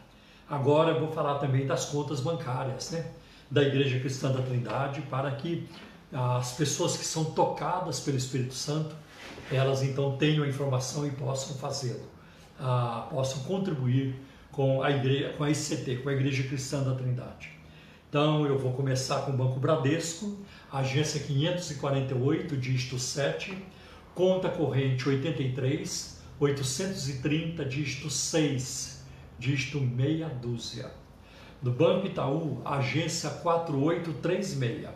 Agora 0.50 0.90
eu 0.90 1.00
vou 1.00 1.12
falar 1.12 1.38
também 1.38 1.66
das 1.66 1.86
contas 1.86 2.20
bancárias, 2.20 2.90
né? 2.90 3.06
Da 3.50 3.62
Igreja 3.62 4.00
Cristã 4.00 4.32
da 4.32 4.42
Trindade, 4.42 5.00
para 5.02 5.30
que 5.30 5.68
as 6.12 6.52
pessoas 6.52 6.96
que 6.96 7.04
são 7.04 7.24
tocadas 7.24 8.00
pelo 8.00 8.16
Espírito 8.16 8.54
Santo, 8.54 8.94
elas 9.50 9.82
então 9.82 10.16
tenham 10.16 10.44
a 10.44 10.48
informação 10.48 11.06
e 11.06 11.10
possam 11.10 11.56
fazê-lo, 11.56 12.06
ah, 12.58 13.06
possam 13.10 13.42
contribuir 13.44 14.20
com 14.50 14.82
a 14.82 14.90
igreja, 14.90 15.34
com 15.36 15.44
a 15.44 15.50
ICT, 15.50 15.96
com 16.02 16.08
a 16.08 16.12
Igreja 16.12 16.42
Cristã 16.44 16.82
da 16.82 16.94
Trindade. 16.94 17.50
Então 18.08 18.46
eu 18.46 18.58
vou 18.58 18.72
começar 18.72 19.22
com 19.22 19.32
o 19.32 19.36
Banco 19.36 19.58
Bradesco, 19.58 20.38
agência 20.74 21.20
548, 21.20 22.56
dígito 22.56 22.98
7, 22.98 23.56
conta 24.12 24.48
corrente 24.48 25.08
83, 25.08 26.20
830, 26.40 27.64
dígito 27.64 28.10
6, 28.10 29.04
dígito 29.38 29.80
meia 29.80 30.28
dúzia. 30.28 30.90
Do 31.62 31.70
Banco 31.70 32.08
Itaú, 32.08 32.60
agência 32.64 33.30
4836, 33.30 34.88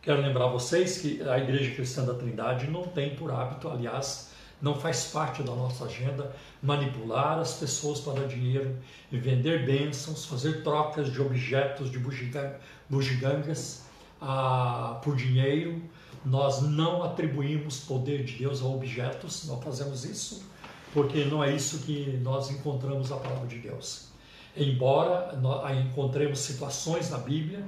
Quero 0.00 0.20
lembrar 0.20 0.46
vocês 0.48 0.98
que 0.98 1.22
a 1.22 1.38
Igreja 1.38 1.74
Cristã 1.74 2.04
da 2.04 2.14
Trindade 2.14 2.68
não 2.68 2.82
tem 2.82 3.14
por 3.14 3.30
hábito, 3.30 3.68
aliás, 3.68 4.32
não 4.60 4.74
faz 4.74 5.06
parte 5.06 5.42
da 5.42 5.54
nossa 5.54 5.84
agenda 5.84 6.34
manipular 6.62 7.38
as 7.38 7.54
pessoas 7.54 8.00
para 8.00 8.26
dinheiro 8.26 8.76
e 9.10 9.18
vender 9.18 9.66
bênçãos, 9.66 10.24
fazer 10.24 10.62
trocas 10.62 11.12
de 11.12 11.20
objetos 11.20 11.90
de 11.90 12.00
bugigangas 12.88 13.84
ah, 14.20 15.00
por 15.02 15.16
dinheiro. 15.16 15.82
Nós 16.24 16.62
não 16.62 17.02
atribuímos 17.02 17.80
poder 17.80 18.24
de 18.24 18.34
Deus 18.34 18.62
a 18.62 18.66
objetos, 18.66 19.46
não 19.46 19.60
fazemos 19.60 20.04
isso, 20.04 20.44
porque 20.94 21.24
não 21.24 21.42
é 21.42 21.54
isso 21.54 21.80
que 21.80 22.18
nós 22.22 22.50
encontramos 22.50 23.10
na 23.10 23.16
palavra 23.16 23.48
de 23.48 23.58
Deus. 23.58 24.11
Embora 24.56 25.38
encontremos 25.86 26.40
situações 26.40 27.10
na 27.10 27.18
Bíblia 27.18 27.64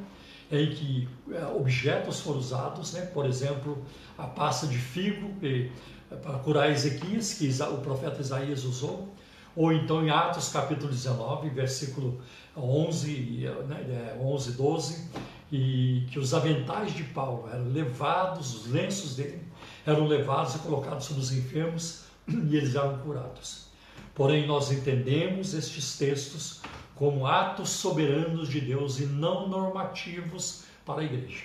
em 0.50 0.70
que 0.70 1.08
é, 1.32 1.46
objetos 1.46 2.20
foram 2.20 2.38
usados, 2.38 2.92
né? 2.92 3.06
por 3.06 3.26
exemplo, 3.26 3.82
a 4.16 4.26
pasta 4.26 4.66
de 4.66 4.76
figo 4.76 5.30
é, 5.42 5.68
para 6.16 6.38
curar 6.38 6.70
Ezequias, 6.70 7.34
que 7.34 7.48
o 7.62 7.78
profeta 7.78 8.20
Isaías 8.20 8.64
usou, 8.64 9.08
ou 9.56 9.72
então 9.72 10.04
em 10.04 10.10
Atos 10.10 10.50
capítulo 10.50 10.90
19, 10.90 11.48
versículo 11.48 12.20
11, 12.56 13.48
né, 13.68 14.16
11 14.20 14.52
12, 14.52 15.10
e 15.52 16.06
que 16.10 16.18
os 16.18 16.34
aventais 16.34 16.92
de 16.92 17.04
Paulo 17.04 17.48
eram 17.52 17.68
levados, 17.68 18.54
os 18.54 18.70
lenços 18.70 19.16
dele 19.16 19.42
eram 19.86 20.06
levados 20.06 20.56
e 20.56 20.58
colocados 20.58 21.06
sobre 21.06 21.22
os 21.22 21.32
enfermos 21.32 22.04
e 22.28 22.56
eles 22.56 22.74
eram 22.74 22.98
curados. 22.98 23.68
Porém, 24.14 24.46
nós 24.46 24.70
entendemos 24.70 25.54
estes 25.54 25.98
textos 25.98 26.60
como 26.94 27.26
atos 27.26 27.70
soberanos 27.70 28.48
de 28.48 28.60
Deus 28.60 29.00
e 29.00 29.06
não 29.06 29.48
normativos 29.48 30.64
para 30.86 31.00
a 31.00 31.04
igreja. 31.04 31.44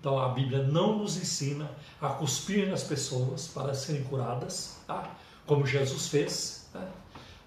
Então 0.00 0.18
a 0.18 0.30
Bíblia 0.30 0.62
não 0.62 0.98
nos 0.98 1.16
ensina 1.16 1.70
a 2.00 2.08
cuspir 2.08 2.68
nas 2.68 2.82
pessoas 2.82 3.48
para 3.48 3.74
serem 3.74 4.02
curadas, 4.04 4.78
tá? 4.86 5.14
como 5.46 5.66
Jesus 5.66 6.08
fez, 6.08 6.68
né? 6.74 6.88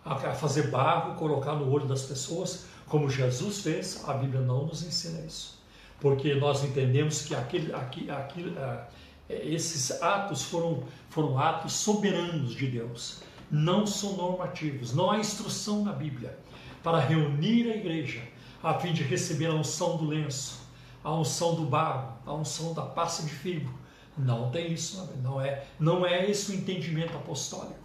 a 0.06 0.16
fazer 0.34 0.70
barro, 0.70 1.16
colocar 1.16 1.56
no 1.56 1.72
olho 1.72 1.88
das 1.88 2.04
pessoas, 2.04 2.66
como 2.88 3.10
Jesus 3.10 3.62
fez, 3.62 4.08
a 4.08 4.14
Bíblia 4.14 4.42
não 4.42 4.66
nos 4.66 4.84
ensina 4.84 5.20
isso. 5.26 5.62
Porque 6.00 6.36
nós 6.36 6.64
entendemos 6.64 7.24
que 7.24 7.34
aquele, 7.34 7.74
aquele, 7.74 8.12
aquele, 8.12 8.50
uh, 8.50 8.86
esses 9.30 9.90
atos 10.02 10.44
foram, 10.44 10.84
foram 11.10 11.40
atos 11.40 11.74
soberanos 11.74 12.54
de 12.54 12.68
Deus, 12.68 13.22
não 13.52 13.86
são 13.86 14.18
normativos, 14.18 14.94
não 14.94 15.12
há 15.12 15.20
instrução 15.20 15.84
na 15.84 15.94
Bíblia 15.94 16.38
para 16.82 17.00
reunir 17.00 17.72
a 17.72 17.76
igreja, 17.76 18.22
a 18.62 18.74
fim 18.76 18.94
de 18.94 19.04
receber 19.04 19.48
a 19.48 19.54
unção 19.54 19.98
do 19.98 20.06
lenço, 20.06 20.68
a 21.04 21.14
unção 21.14 21.56
do 21.56 21.66
barro, 21.66 22.18
a 22.26 22.34
unção 22.34 22.74
da 22.74 22.82
pasta 22.82 23.24
de 23.24 23.34
figo. 23.34 23.74
Não 24.18 24.52
tem 24.52 24.72
isso, 24.72 25.10
não 25.22 25.42
é, 25.42 25.66
não 25.80 26.06
é 26.06 26.30
esse 26.30 26.52
o 26.52 26.56
entendimento 26.56 27.16
apostólico. 27.18 27.84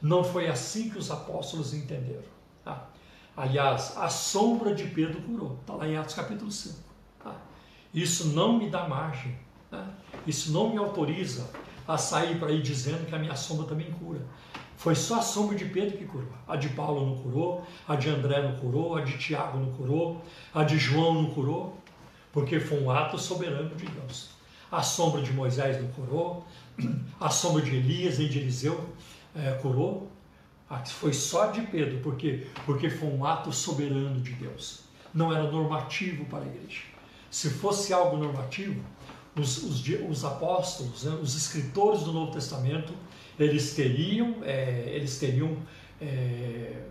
Não 0.00 0.24
foi 0.24 0.48
assim 0.48 0.90
que 0.90 0.98
os 0.98 1.10
apóstolos 1.10 1.74
entenderam. 1.74 2.22
Tá? 2.64 2.88
Aliás, 3.36 3.96
a 3.96 4.08
sombra 4.08 4.74
de 4.74 4.84
Pedro 4.84 5.20
curou, 5.22 5.58
está 5.60 5.74
lá 5.74 5.86
em 5.86 5.96
Atos 5.96 6.14
capítulo 6.14 6.50
5. 6.50 6.78
Tá? 7.22 7.36
Isso 7.92 8.28
não 8.28 8.58
me 8.58 8.70
dá 8.70 8.88
margem, 8.88 9.36
tá? 9.70 9.86
isso 10.26 10.52
não 10.52 10.70
me 10.70 10.78
autoriza 10.78 11.48
a 11.86 11.96
sair 11.96 12.38
para 12.38 12.50
ir 12.50 12.62
dizendo 12.62 13.06
que 13.06 13.14
a 13.14 13.18
minha 13.18 13.36
sombra 13.36 13.66
também 13.66 13.90
cura. 13.92 14.20
Foi 14.76 14.94
só 14.94 15.20
a 15.20 15.22
sombra 15.22 15.56
de 15.56 15.64
Pedro 15.64 15.96
que 15.96 16.04
curou. 16.04 16.28
A 16.46 16.56
de 16.56 16.68
Paulo 16.70 17.06
não 17.06 17.16
curou, 17.16 17.66
a 17.88 17.96
de 17.96 18.08
André 18.10 18.42
não 18.42 18.56
curou, 18.56 18.96
a 18.96 19.00
de 19.00 19.16
Tiago 19.16 19.58
não 19.58 19.72
curou, 19.72 20.22
a 20.54 20.62
de 20.62 20.78
João 20.78 21.14
não 21.14 21.30
curou, 21.30 21.76
porque 22.32 22.60
foi 22.60 22.82
um 22.82 22.90
ato 22.90 23.18
soberano 23.18 23.74
de 23.74 23.86
Deus. 23.86 24.30
A 24.70 24.82
sombra 24.82 25.22
de 25.22 25.32
Moisés 25.32 25.80
não 25.80 25.88
curou, 25.92 26.46
a 27.18 27.30
sombra 27.30 27.62
de 27.62 27.74
Elias 27.74 28.18
e 28.18 28.28
de 28.28 28.38
Eliseu 28.38 28.84
é, 29.34 29.52
curou. 29.52 30.10
Foi 30.86 31.12
só 31.12 31.46
de 31.46 31.62
Pedro, 31.62 32.00
porque, 32.02 32.46
porque 32.66 32.90
foi 32.90 33.08
um 33.08 33.24
ato 33.24 33.52
soberano 33.52 34.20
de 34.20 34.32
Deus. 34.32 34.80
Não 35.14 35.32
era 35.32 35.50
normativo 35.50 36.24
para 36.26 36.40
a 36.40 36.46
igreja. 36.46 36.82
Se 37.30 37.48
fosse 37.50 37.92
algo 37.92 38.16
normativo, 38.16 38.82
os, 39.38 39.62
os, 39.62 39.84
os 40.08 40.24
apóstolos, 40.24 41.04
né, 41.04 41.18
os 41.22 41.36
escritores 41.36 42.02
do 42.02 42.12
Novo 42.12 42.32
Testamento, 42.32 42.92
eles 43.38 43.74
teriam, 43.74 44.36
é, 44.42 44.90
eles 44.94 45.18
teriam 45.18 45.56
é, 46.00 46.82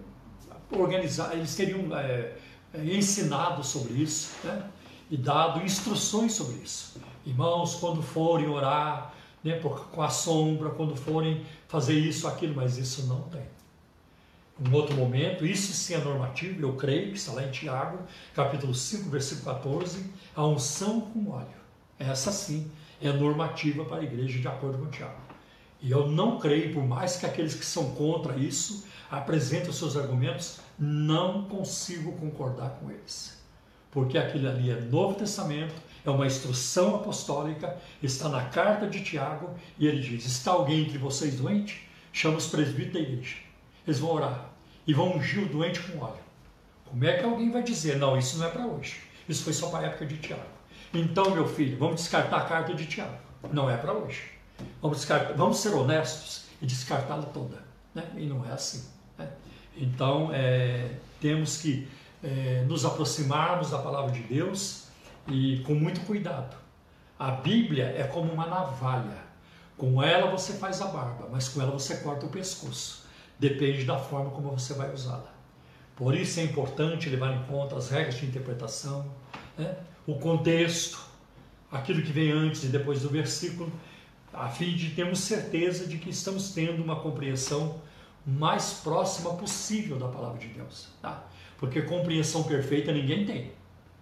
organizado, 0.71 1.35
eles 1.35 1.55
teriam 1.55 1.95
é, 1.97 2.33
é, 2.73 2.83
ensinado 2.83 3.63
sobre 3.63 3.93
isso, 3.93 4.31
né? 4.43 4.69
e 5.09 5.17
dado 5.17 5.63
instruções 5.63 6.33
sobre 6.33 6.55
isso. 6.63 6.99
Irmãos, 7.25 7.75
quando 7.75 8.01
forem 8.01 8.47
orar 8.47 9.13
né, 9.43 9.59
com 9.59 10.01
a 10.01 10.09
sombra, 10.09 10.69
quando 10.71 10.95
forem 10.95 11.45
fazer 11.67 11.97
isso, 11.97 12.27
aquilo, 12.27 12.55
mas 12.55 12.77
isso 12.77 13.05
não 13.07 13.21
tem. 13.23 13.45
Um 14.59 14.73
outro 14.73 14.95
momento, 14.95 15.45
isso 15.45 15.73
sim 15.73 15.95
é 15.95 15.97
normativo, 15.97 16.61
eu 16.61 16.73
creio, 16.75 17.11
que 17.11 17.17
está 17.17 17.33
lá 17.33 17.43
em 17.43 17.51
Tiago, 17.51 17.99
capítulo 18.33 18.73
5, 18.73 19.09
versículo 19.09 19.53
14, 19.53 20.09
a 20.35 20.45
unção 20.45 21.01
com 21.01 21.29
óleo. 21.29 21.47
Essa 21.99 22.31
sim 22.31 22.71
é 23.01 23.11
normativa 23.11 23.83
para 23.83 23.97
a 23.97 24.03
igreja, 24.03 24.39
de 24.39 24.47
acordo 24.47 24.77
com 24.77 24.89
Tiago. 24.89 25.24
E 25.85 25.91
eu 25.91 26.07
não 26.07 26.39
creio, 26.39 26.73
por 26.73 26.83
mais 26.83 27.15
que 27.15 27.27
aqueles 27.27 27.53
que 27.53 27.63
são 27.63 27.91
contra 27.91 28.35
isso 28.35 28.87
apresentem 29.11 29.69
os 29.69 29.75
seus 29.75 29.95
argumentos, 29.95 30.59
não 30.79 31.43
consigo 31.43 32.13
concordar 32.13 32.71
com 32.71 32.89
eles. 32.89 33.39
Porque 33.91 34.17
aquilo 34.17 34.49
ali 34.49 34.71
é 34.71 34.81
Novo 34.81 35.13
Testamento, 35.13 35.75
é 36.03 36.09
uma 36.09 36.25
instrução 36.25 36.95
apostólica, 36.95 37.77
está 38.01 38.27
na 38.29 38.45
carta 38.45 38.87
de 38.87 39.03
Tiago, 39.03 39.51
e 39.77 39.85
ele 39.85 40.01
diz: 40.01 40.25
Está 40.25 40.53
alguém 40.53 40.81
entre 40.81 40.97
vocês 40.97 41.35
doente? 41.35 41.87
Chama 42.11 42.37
os 42.37 42.47
presbíteros 42.47 42.93
da 42.93 42.99
igreja. 43.01 43.35
Eles 43.85 43.99
vão 43.99 44.09
orar 44.09 44.49
e 44.87 44.93
vão 44.93 45.15
ungir 45.15 45.43
o 45.43 45.49
doente 45.49 45.79
com 45.81 46.03
óleo. 46.03 46.25
Como 46.85 47.05
é 47.05 47.15
que 47.15 47.23
alguém 47.23 47.51
vai 47.51 47.61
dizer, 47.61 47.99
não, 47.99 48.17
isso 48.17 48.39
não 48.39 48.47
é 48.47 48.49
para 48.49 48.65
hoje? 48.65 49.01
Isso 49.29 49.43
foi 49.43 49.53
só 49.53 49.69
para 49.69 49.85
a 49.85 49.89
época 49.89 50.07
de 50.07 50.17
Tiago. 50.17 50.41
Então, 50.91 51.29
meu 51.29 51.47
filho, 51.47 51.77
vamos 51.77 52.01
descartar 52.01 52.37
a 52.37 52.45
carta 52.45 52.73
de 52.73 52.87
Tiago. 52.87 53.19
Não 53.53 53.69
é 53.69 53.77
para 53.77 53.93
hoje. 53.93 54.34
Vamos, 54.81 54.97
descartar, 54.97 55.33
vamos 55.33 55.57
ser 55.57 55.73
honestos 55.73 56.45
e 56.61 56.65
descartá-la 56.65 57.23
toda. 57.23 57.63
Né? 57.93 58.03
E 58.15 58.25
não 58.25 58.45
é 58.45 58.51
assim. 58.51 58.85
Né? 59.17 59.29
Então, 59.75 60.29
é, 60.33 60.91
temos 61.19 61.57
que 61.57 61.87
é, 62.23 62.63
nos 62.67 62.85
aproximarmos 62.85 63.71
da 63.71 63.79
palavra 63.79 64.11
de 64.11 64.21
Deus 64.21 64.87
e 65.27 65.59
com 65.65 65.73
muito 65.73 66.01
cuidado. 66.01 66.55
A 67.17 67.31
Bíblia 67.31 67.93
é 67.97 68.03
como 68.03 68.31
uma 68.31 68.45
navalha. 68.45 69.23
Com 69.77 70.01
ela 70.01 70.31
você 70.31 70.53
faz 70.53 70.81
a 70.81 70.87
barba, 70.87 71.27
mas 71.31 71.49
com 71.49 71.61
ela 71.61 71.71
você 71.71 71.97
corta 71.97 72.25
o 72.25 72.29
pescoço. 72.29 73.05
Depende 73.37 73.83
da 73.83 73.97
forma 73.97 74.31
como 74.31 74.51
você 74.51 74.73
vai 74.73 74.93
usá-la. 74.93 75.33
Por 75.95 76.15
isso 76.15 76.39
é 76.39 76.43
importante 76.43 77.09
levar 77.09 77.33
em 77.33 77.43
conta 77.43 77.75
as 77.77 77.89
regras 77.89 78.15
de 78.15 78.25
interpretação, 78.25 79.09
né? 79.57 79.77
o 80.05 80.15
contexto, 80.15 80.99
aquilo 81.71 82.01
que 82.01 82.11
vem 82.11 82.31
antes 82.31 82.63
e 82.63 82.67
depois 82.67 83.01
do 83.01 83.09
versículo, 83.09 83.71
a 84.35 84.49
fim 84.49 84.75
de 84.75 84.91
termos 84.91 85.19
certeza 85.19 85.87
de 85.87 85.97
que 85.97 86.09
estamos 86.09 86.51
tendo 86.51 86.83
uma 86.83 86.97
compreensão 86.97 87.79
mais 88.25 88.81
próxima 88.83 89.33
possível 89.35 89.97
da 89.97 90.07
palavra 90.07 90.37
de 90.37 90.47
Deus. 90.47 90.89
Tá? 91.01 91.23
Porque 91.57 91.81
compreensão 91.81 92.43
perfeita 92.43 92.91
ninguém 92.91 93.25
tem. 93.25 93.51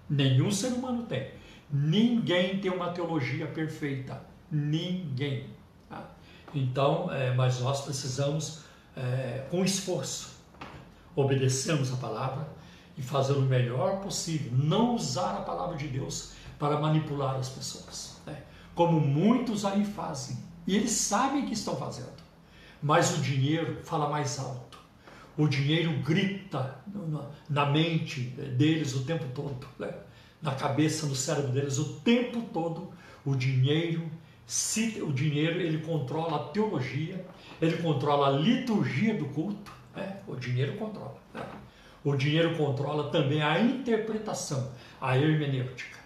Nenhum 0.09 0.51
ser 0.51 0.73
humano 0.73 1.03
tem. 1.03 1.31
Ninguém 1.71 2.59
tem 2.59 2.71
uma 2.71 2.91
teologia 2.91 3.47
perfeita. 3.47 4.21
Ninguém. 4.51 5.47
Tá? 5.89 6.09
Então, 6.53 7.11
é, 7.11 7.33
mas 7.33 7.59
nós 7.59 7.81
precisamos, 7.81 8.61
é, 8.95 9.45
com 9.49 9.63
esforço, 9.63 10.33
obedecermos 11.15 11.91
a 11.91 11.97
palavra 11.97 12.47
e 12.97 13.01
fazer 13.01 13.33
o 13.33 13.41
melhor 13.41 13.99
possível. 14.01 14.51
Não 14.55 14.95
usar 14.95 15.37
a 15.37 15.41
palavra 15.41 15.75
de 15.75 15.87
Deus 15.87 16.33
para 16.57 16.79
manipular 16.79 17.35
as 17.35 17.49
pessoas. 17.49 18.12
Como 18.75 18.99
muitos 18.99 19.65
aí 19.65 19.85
fazem. 19.85 20.37
E 20.65 20.75
eles 20.75 20.91
sabem 20.91 21.45
que 21.45 21.53
estão 21.53 21.75
fazendo. 21.75 22.23
Mas 22.81 23.17
o 23.17 23.21
dinheiro 23.21 23.79
fala 23.83 24.09
mais 24.09 24.39
alto. 24.39 24.77
O 25.37 25.47
dinheiro 25.47 25.91
grita 26.03 26.79
na 27.49 27.65
mente 27.65 28.21
deles 28.21 28.93
o 28.93 29.03
tempo 29.03 29.25
todo. 29.33 29.67
Né? 29.79 29.93
na 30.43 30.53
cabeça, 30.53 31.07
no 31.07 31.15
cérebro 31.15 31.51
deles 31.53 31.79
o 31.79 32.01
tempo 32.01 32.41
todo. 32.53 32.91
O 33.25 33.33
dinheiro, 33.33 34.03
se, 34.45 35.01
o 35.01 35.13
dinheiro 35.13 35.61
ele 35.61 35.77
controla 35.77 36.35
a 36.35 36.43
teologia, 36.49 37.25
ele 37.61 37.77
controla 37.77 38.27
a 38.27 38.31
liturgia 38.31 39.15
do 39.15 39.25
culto. 39.27 39.71
Né? 39.95 40.17
O 40.27 40.35
dinheiro 40.35 40.73
controla. 40.73 41.15
Né? 41.33 41.41
O 42.03 42.13
dinheiro 42.17 42.57
controla 42.57 43.09
também 43.09 43.41
a 43.41 43.57
interpretação, 43.61 44.69
a 44.99 45.17
hermenêutica. 45.17 46.02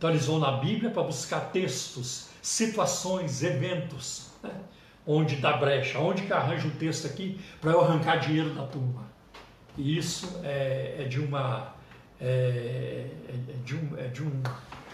Então 0.00 0.08
eles 0.08 0.24
vão 0.24 0.38
na 0.38 0.52
Bíblia 0.52 0.88
para 0.88 1.02
buscar 1.02 1.40
textos, 1.52 2.28
situações, 2.40 3.42
eventos, 3.42 4.28
né? 4.42 4.50
onde 5.06 5.36
dá 5.36 5.58
brecha, 5.58 5.98
onde 5.98 6.22
que 6.22 6.32
arranja 6.32 6.66
um 6.66 6.70
texto 6.70 7.06
aqui 7.06 7.38
para 7.60 7.72
eu 7.72 7.82
arrancar 7.82 8.16
dinheiro 8.16 8.54
da 8.54 8.66
turma. 8.66 9.06
E 9.76 9.98
isso 9.98 10.40
é, 10.42 10.96
é 11.00 11.04
de 11.04 11.20
uma 11.20 11.74
é, 12.18 13.10
é, 13.28 13.32
de 13.62 13.76
um, 13.76 13.98
é 13.98 14.08
de 14.08 14.22
um 14.22 14.42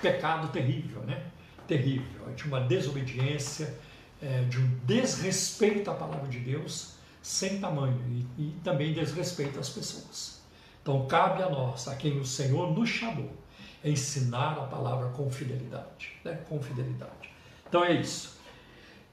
pecado 0.02 0.48
terrível, 0.48 1.02
né? 1.02 1.22
Terrível, 1.68 2.28
é 2.28 2.32
de 2.32 2.42
uma 2.42 2.58
desobediência, 2.62 3.78
é, 4.20 4.42
de 4.42 4.58
um 4.58 4.68
desrespeito 4.82 5.88
à 5.88 5.94
palavra 5.94 6.26
de 6.26 6.40
Deus 6.40 6.96
sem 7.22 7.60
tamanho 7.60 8.00
e, 8.08 8.42
e 8.42 8.56
também 8.64 8.92
desrespeito 8.92 9.60
às 9.60 9.68
pessoas. 9.68 10.42
Então 10.82 11.06
cabe 11.06 11.44
a 11.44 11.48
nós, 11.48 11.86
a 11.86 11.94
quem 11.94 12.18
o 12.18 12.26
Senhor 12.26 12.72
nos 12.76 12.88
chamou, 12.88 13.45
ensinar 13.90 14.58
a 14.58 14.66
palavra 14.66 15.08
com 15.10 15.30
fidelidade, 15.30 16.12
né? 16.24 16.40
Com 16.48 16.60
fidelidade. 16.60 17.30
Então 17.68 17.84
é 17.84 17.94
isso. 17.94 18.36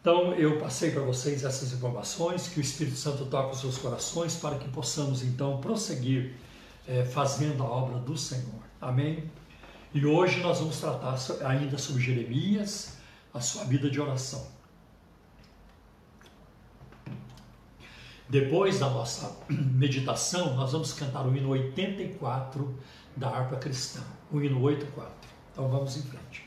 Então 0.02 0.34
eu 0.34 0.60
passei 0.60 0.92
para 0.92 1.02
vocês 1.02 1.44
essas 1.44 1.72
informações, 1.72 2.48
que 2.48 2.60
o 2.60 2.62
Espírito 2.62 2.98
Santo 2.98 3.26
toque 3.26 3.56
os 3.56 3.62
seus 3.62 3.78
corações 3.78 4.36
para 4.36 4.58
que 4.58 4.68
possamos 4.70 5.24
então 5.24 5.62
prosseguir 5.62 6.34
é, 6.88 7.06
fazendo 7.06 7.64
a 7.64 7.66
obra 7.66 8.00
do 8.00 8.18
Senhor. 8.18 8.62
Amém? 8.82 9.24
E 9.94 10.06
hoje 10.06 10.42
nós 10.42 10.60
vamos 10.60 10.80
tratar 10.80 11.18
ainda 11.46 11.78
sobre 11.78 12.02
Jeremias, 12.02 12.98
a 13.34 13.40
sua 13.40 13.64
vida 13.64 13.90
de 13.90 14.02
oração. 14.02 14.46
Depois 18.28 18.80
da 18.80 18.90
nossa 18.90 19.38
meditação, 19.48 20.56
nós 20.56 20.72
vamos 20.72 20.94
cantar 20.94 21.26
o 21.26 21.36
hino 21.36 21.50
84 21.50 22.76
da 23.16 23.30
harpa 23.30 23.58
cristã, 23.58 24.02
o 24.38 24.44
hino 24.44 24.62
84. 24.62 25.12
Então 25.52 25.70
vamos 25.70 25.98
em 25.98 26.02
frente. 26.02 26.44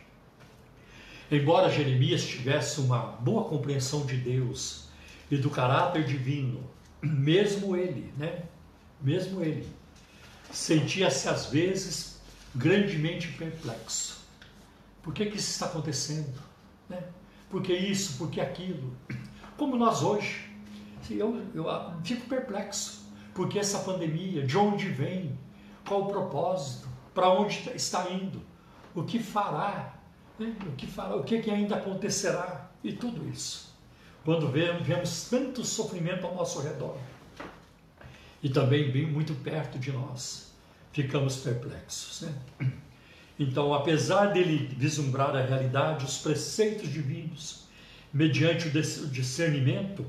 Embora 1.30 1.70
Jeremias 1.70 2.24
tivesse 2.24 2.80
uma 2.80 2.98
boa 2.98 3.44
compreensão 3.44 4.06
de 4.06 4.16
Deus 4.16 4.88
e 5.30 5.36
do 5.36 5.50
caráter 5.50 6.04
divino, 6.04 6.62
mesmo 7.02 7.76
ele, 7.76 8.12
né? 8.16 8.44
Mesmo 9.00 9.42
ele, 9.42 9.68
sentia-se 10.52 11.28
às 11.28 11.46
vezes 11.46 12.20
grandemente 12.54 13.28
perplexo. 13.32 14.24
Por 15.02 15.12
que, 15.12 15.26
que 15.26 15.36
isso 15.36 15.50
está 15.50 15.66
acontecendo? 15.66 16.40
Né? 16.88 17.02
Por 17.50 17.62
que 17.62 17.72
isso? 17.72 18.16
Por 18.18 18.30
que 18.30 18.40
aquilo? 18.40 18.92
Como 19.56 19.76
nós 19.76 20.02
hoje. 20.02 20.50
Eu, 21.10 21.40
eu 21.54 21.66
fico 22.02 22.26
perplexo. 22.28 23.06
Porque 23.34 23.58
essa 23.58 23.80
pandemia, 23.80 24.44
de 24.44 24.56
onde 24.56 24.88
vem? 24.88 25.38
Qual 25.86 26.02
o 26.02 26.08
propósito? 26.08 26.85
Para 27.16 27.30
onde 27.30 27.70
está 27.74 28.10
indo? 28.10 28.42
O 28.94 29.02
que 29.02 29.18
fará? 29.18 29.94
Né? 30.38 30.54
O 30.66 30.72
que 30.72 30.86
fará? 30.86 31.16
O 31.16 31.24
que, 31.24 31.40
que 31.40 31.50
ainda 31.50 31.76
acontecerá? 31.76 32.68
E 32.84 32.92
tudo 32.92 33.26
isso. 33.30 33.74
Quando 34.22 34.50
vemos, 34.50 34.86
vemos 34.86 35.28
tanto 35.30 35.64
sofrimento 35.64 36.26
ao 36.26 36.34
nosso 36.34 36.60
redor 36.60 36.98
e 38.42 38.50
também 38.50 38.90
bem 38.90 39.06
muito 39.06 39.34
perto 39.36 39.78
de 39.78 39.90
nós, 39.92 40.54
ficamos 40.92 41.36
perplexos. 41.36 42.20
Né? 42.20 42.34
Então, 43.38 43.72
apesar 43.72 44.26
dele 44.26 44.68
vislumbrar 44.76 45.34
a 45.34 45.40
realidade, 45.40 46.04
os 46.04 46.18
preceitos 46.18 46.90
divinos, 46.90 47.64
mediante 48.12 48.68
o 48.68 48.70
discernimento, 49.08 50.04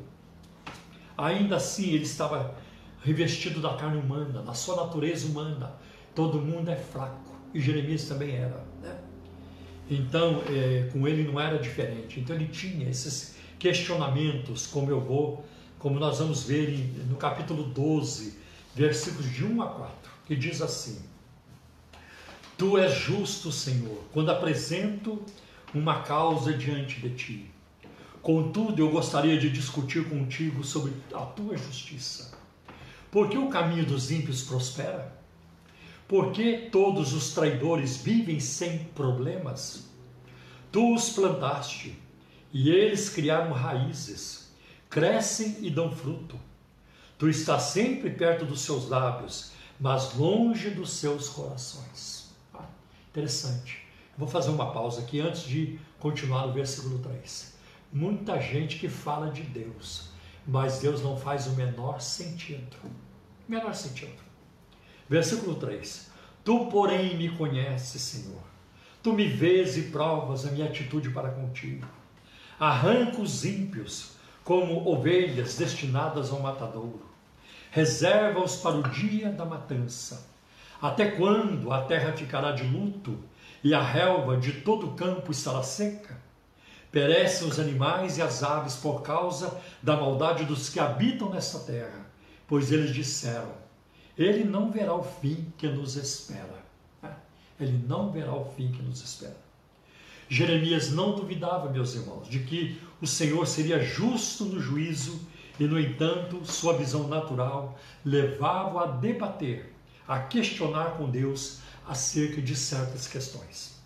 ainda 1.17 1.55
assim 1.55 1.91
ele 1.91 2.03
estava 2.03 2.55
revestido 3.01 3.61
da 3.61 3.75
carne 3.75 3.97
humana, 3.97 4.41
da 4.41 4.53
sua 4.53 4.75
natureza 4.75 5.25
humana. 5.25 5.73
Todo 6.17 6.41
mundo 6.41 6.71
é 6.71 6.75
fraco, 6.75 7.35
e 7.53 7.61
Jeremias 7.61 8.05
também 8.05 8.35
era. 8.35 8.65
Né? 8.81 8.97
Então, 9.87 10.41
é, 10.49 10.89
com 10.91 11.07
ele 11.07 11.23
não 11.23 11.39
era 11.39 11.59
diferente. 11.59 12.19
Então, 12.19 12.35
ele 12.35 12.47
tinha 12.47 12.89
esses 12.89 13.35
questionamentos, 13.59 14.65
como 14.65 14.89
eu 14.89 14.99
vou 14.99 15.45
como 15.79 15.99
nós 15.99 16.17
vamos 16.17 16.43
ver 16.43 16.71
no 17.07 17.15
capítulo 17.17 17.63
12, 17.63 18.39
versículos 18.73 19.31
de 19.31 19.45
1 19.45 19.61
a 19.61 19.67
4, 19.67 20.11
que 20.25 20.35
diz 20.35 20.59
assim: 20.59 20.99
Tu 22.57 22.77
és 22.77 22.93
justo, 22.93 23.51
Senhor, 23.51 24.03
quando 24.11 24.31
apresento 24.31 25.21
uma 25.73 26.01
causa 26.01 26.53
diante 26.53 26.99
de 26.99 27.09
ti. 27.11 27.51
Contudo, 28.23 28.81
eu 28.81 28.89
gostaria 28.89 29.37
de 29.37 29.49
discutir 29.49 30.09
contigo 30.09 30.63
sobre 30.63 30.93
a 31.13 31.21
tua 31.21 31.55
justiça. 31.55 32.35
Por 33.11 33.29
que 33.29 33.37
o 33.37 33.49
caminho 33.49 33.85
dos 33.85 34.09
ímpios 34.11 34.41
prospera? 34.41 35.16
Por 36.07 36.31
que 36.31 36.69
todos 36.71 37.13
os 37.13 37.33
traidores 37.33 37.97
vivem 37.97 38.39
sem 38.39 38.79
problemas? 38.95 39.89
Tu 40.71 40.93
os 40.93 41.09
plantaste 41.09 41.97
e 42.53 42.69
eles 42.69 43.09
criaram 43.09 43.51
raízes 43.51 44.47
crescem 44.89 45.57
e 45.61 45.69
dão 45.69 45.91
fruto. 45.91 46.39
Tu 47.17 47.29
estás 47.29 47.63
sempre 47.63 48.09
perto 48.09 48.45
dos 48.45 48.61
seus 48.61 48.87
lábios, 48.89 49.51
mas 49.79 50.15
longe 50.15 50.69
dos 50.69 50.91
seus 50.91 51.29
corações. 51.29 52.31
Ah, 52.53 52.65
interessante. 53.09 53.85
Vou 54.17 54.27
fazer 54.27 54.49
uma 54.49 54.71
pausa 54.71 55.01
aqui 55.01 55.19
antes 55.19 55.43
de 55.43 55.79
continuar 55.99 56.47
no 56.47 56.53
versículo 56.53 56.99
3. 56.99 57.55
Muita 57.91 58.39
gente 58.41 58.77
que 58.77 58.89
fala 58.89 59.31
de 59.31 59.41
Deus, 59.43 60.09
mas 60.45 60.79
Deus 60.79 61.01
não 61.01 61.17
faz 61.17 61.47
o 61.47 61.51
menor 61.51 62.01
sentido. 62.01 62.77
Menor 63.47 63.73
sentido. 63.73 64.26
Versículo 65.09 65.55
3. 65.55 66.11
Tu, 66.43 66.65
porém, 66.67 67.17
me 67.17 67.29
conheces, 67.29 68.01
Senhor. 68.01 68.41
Tu 69.01 69.13
me 69.13 69.25
vês 69.25 69.77
e 69.77 69.83
provas 69.83 70.45
a 70.45 70.51
minha 70.51 70.65
atitude 70.65 71.09
para 71.11 71.29
contigo. 71.29 71.87
Arranca 72.59 73.21
os 73.21 73.45
ímpios 73.45 74.17
como 74.43 74.89
ovelhas 74.89 75.55
destinadas 75.55 76.31
ao 76.31 76.41
matadouro. 76.41 77.05
Reserva-os 77.71 78.57
para 78.57 78.75
o 78.75 78.83
dia 78.83 79.29
da 79.29 79.45
matança. 79.45 80.27
Até 80.81 81.11
quando 81.11 81.71
a 81.71 81.81
terra 81.83 82.13
ficará 82.13 82.51
de 82.51 82.63
luto 82.63 83.17
e 83.63 83.73
a 83.73 83.81
relva 83.81 84.37
de 84.37 84.53
todo 84.61 84.87
o 84.87 84.93
campo 84.93 85.31
estará 85.31 85.63
seca? 85.63 86.17
Perecem 86.91 87.47
os 87.47 87.59
animais 87.59 88.17
e 88.17 88.21
as 88.21 88.43
aves 88.43 88.75
por 88.75 89.01
causa 89.01 89.59
da 89.81 89.95
maldade 89.95 90.45
dos 90.45 90.69
que 90.69 90.79
habitam 90.79 91.29
nesta 91.29 91.59
terra, 91.59 92.05
pois 92.47 92.71
eles 92.71 92.93
disseram: 92.93 93.66
Ele 94.17 94.43
não 94.43 94.71
verá 94.71 94.95
o 94.95 95.03
fim 95.03 95.53
que 95.57 95.67
nos 95.67 95.95
espera. 95.95 96.65
É, 97.03 97.09
ele 97.59 97.83
não 97.87 98.11
verá 98.11 98.33
o 98.33 98.45
fim 98.55 98.71
que 98.71 98.81
nos 98.81 99.03
espera. 99.03 99.37
Jeremias 100.29 100.91
não 100.91 101.15
duvidava, 101.15 101.69
meus 101.69 101.93
irmãos, 101.95 102.27
de 102.27 102.39
que 102.39 102.81
o 103.01 103.07
Senhor 103.07 103.45
seria 103.47 103.81
justo 103.81 104.45
no 104.45 104.59
juízo 104.59 105.21
e, 105.59 105.65
no 105.65 105.79
entanto, 105.79 106.41
sua 106.45 106.73
visão 106.73 107.07
natural 107.07 107.79
levava-o 108.03 108.79
a 108.79 108.87
debater, 108.87 109.73
a 110.07 110.19
questionar 110.19 110.97
com 110.97 111.09
Deus 111.09 111.59
acerca 111.87 112.41
de 112.41 112.55
certas 112.55 113.07
questões. 113.07 113.77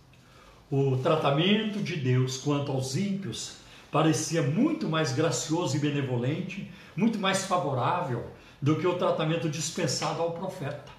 O 0.71 0.97
tratamento 0.97 1.83
de 1.83 1.97
Deus 1.97 2.37
quanto 2.37 2.71
aos 2.71 2.95
ímpios 2.95 3.57
parecia 3.91 4.41
muito 4.41 4.87
mais 4.87 5.11
gracioso 5.11 5.75
e 5.75 5.79
benevolente, 5.79 6.71
muito 6.95 7.19
mais 7.19 7.45
favorável 7.45 8.31
do 8.61 8.77
que 8.77 8.85
o 8.85 8.97
tratamento 8.97 9.49
dispensado 9.49 10.21
ao 10.21 10.33
profeta. 10.33 10.91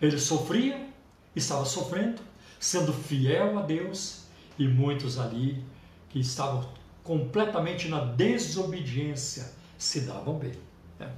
Ele 0.00 0.18
sofria, 0.18 0.86
estava 1.34 1.64
sofrendo, 1.64 2.20
sendo 2.60 2.92
fiel 2.92 3.58
a 3.58 3.62
Deus 3.62 4.24
e 4.58 4.68
muitos 4.68 5.18
ali 5.18 5.64
que 6.10 6.20
estavam 6.20 6.68
completamente 7.02 7.88
na 7.88 8.00
desobediência, 8.00 9.52
se 9.78 10.00
davam 10.00 10.34
bem. 10.34 10.52
Né? 10.98 11.10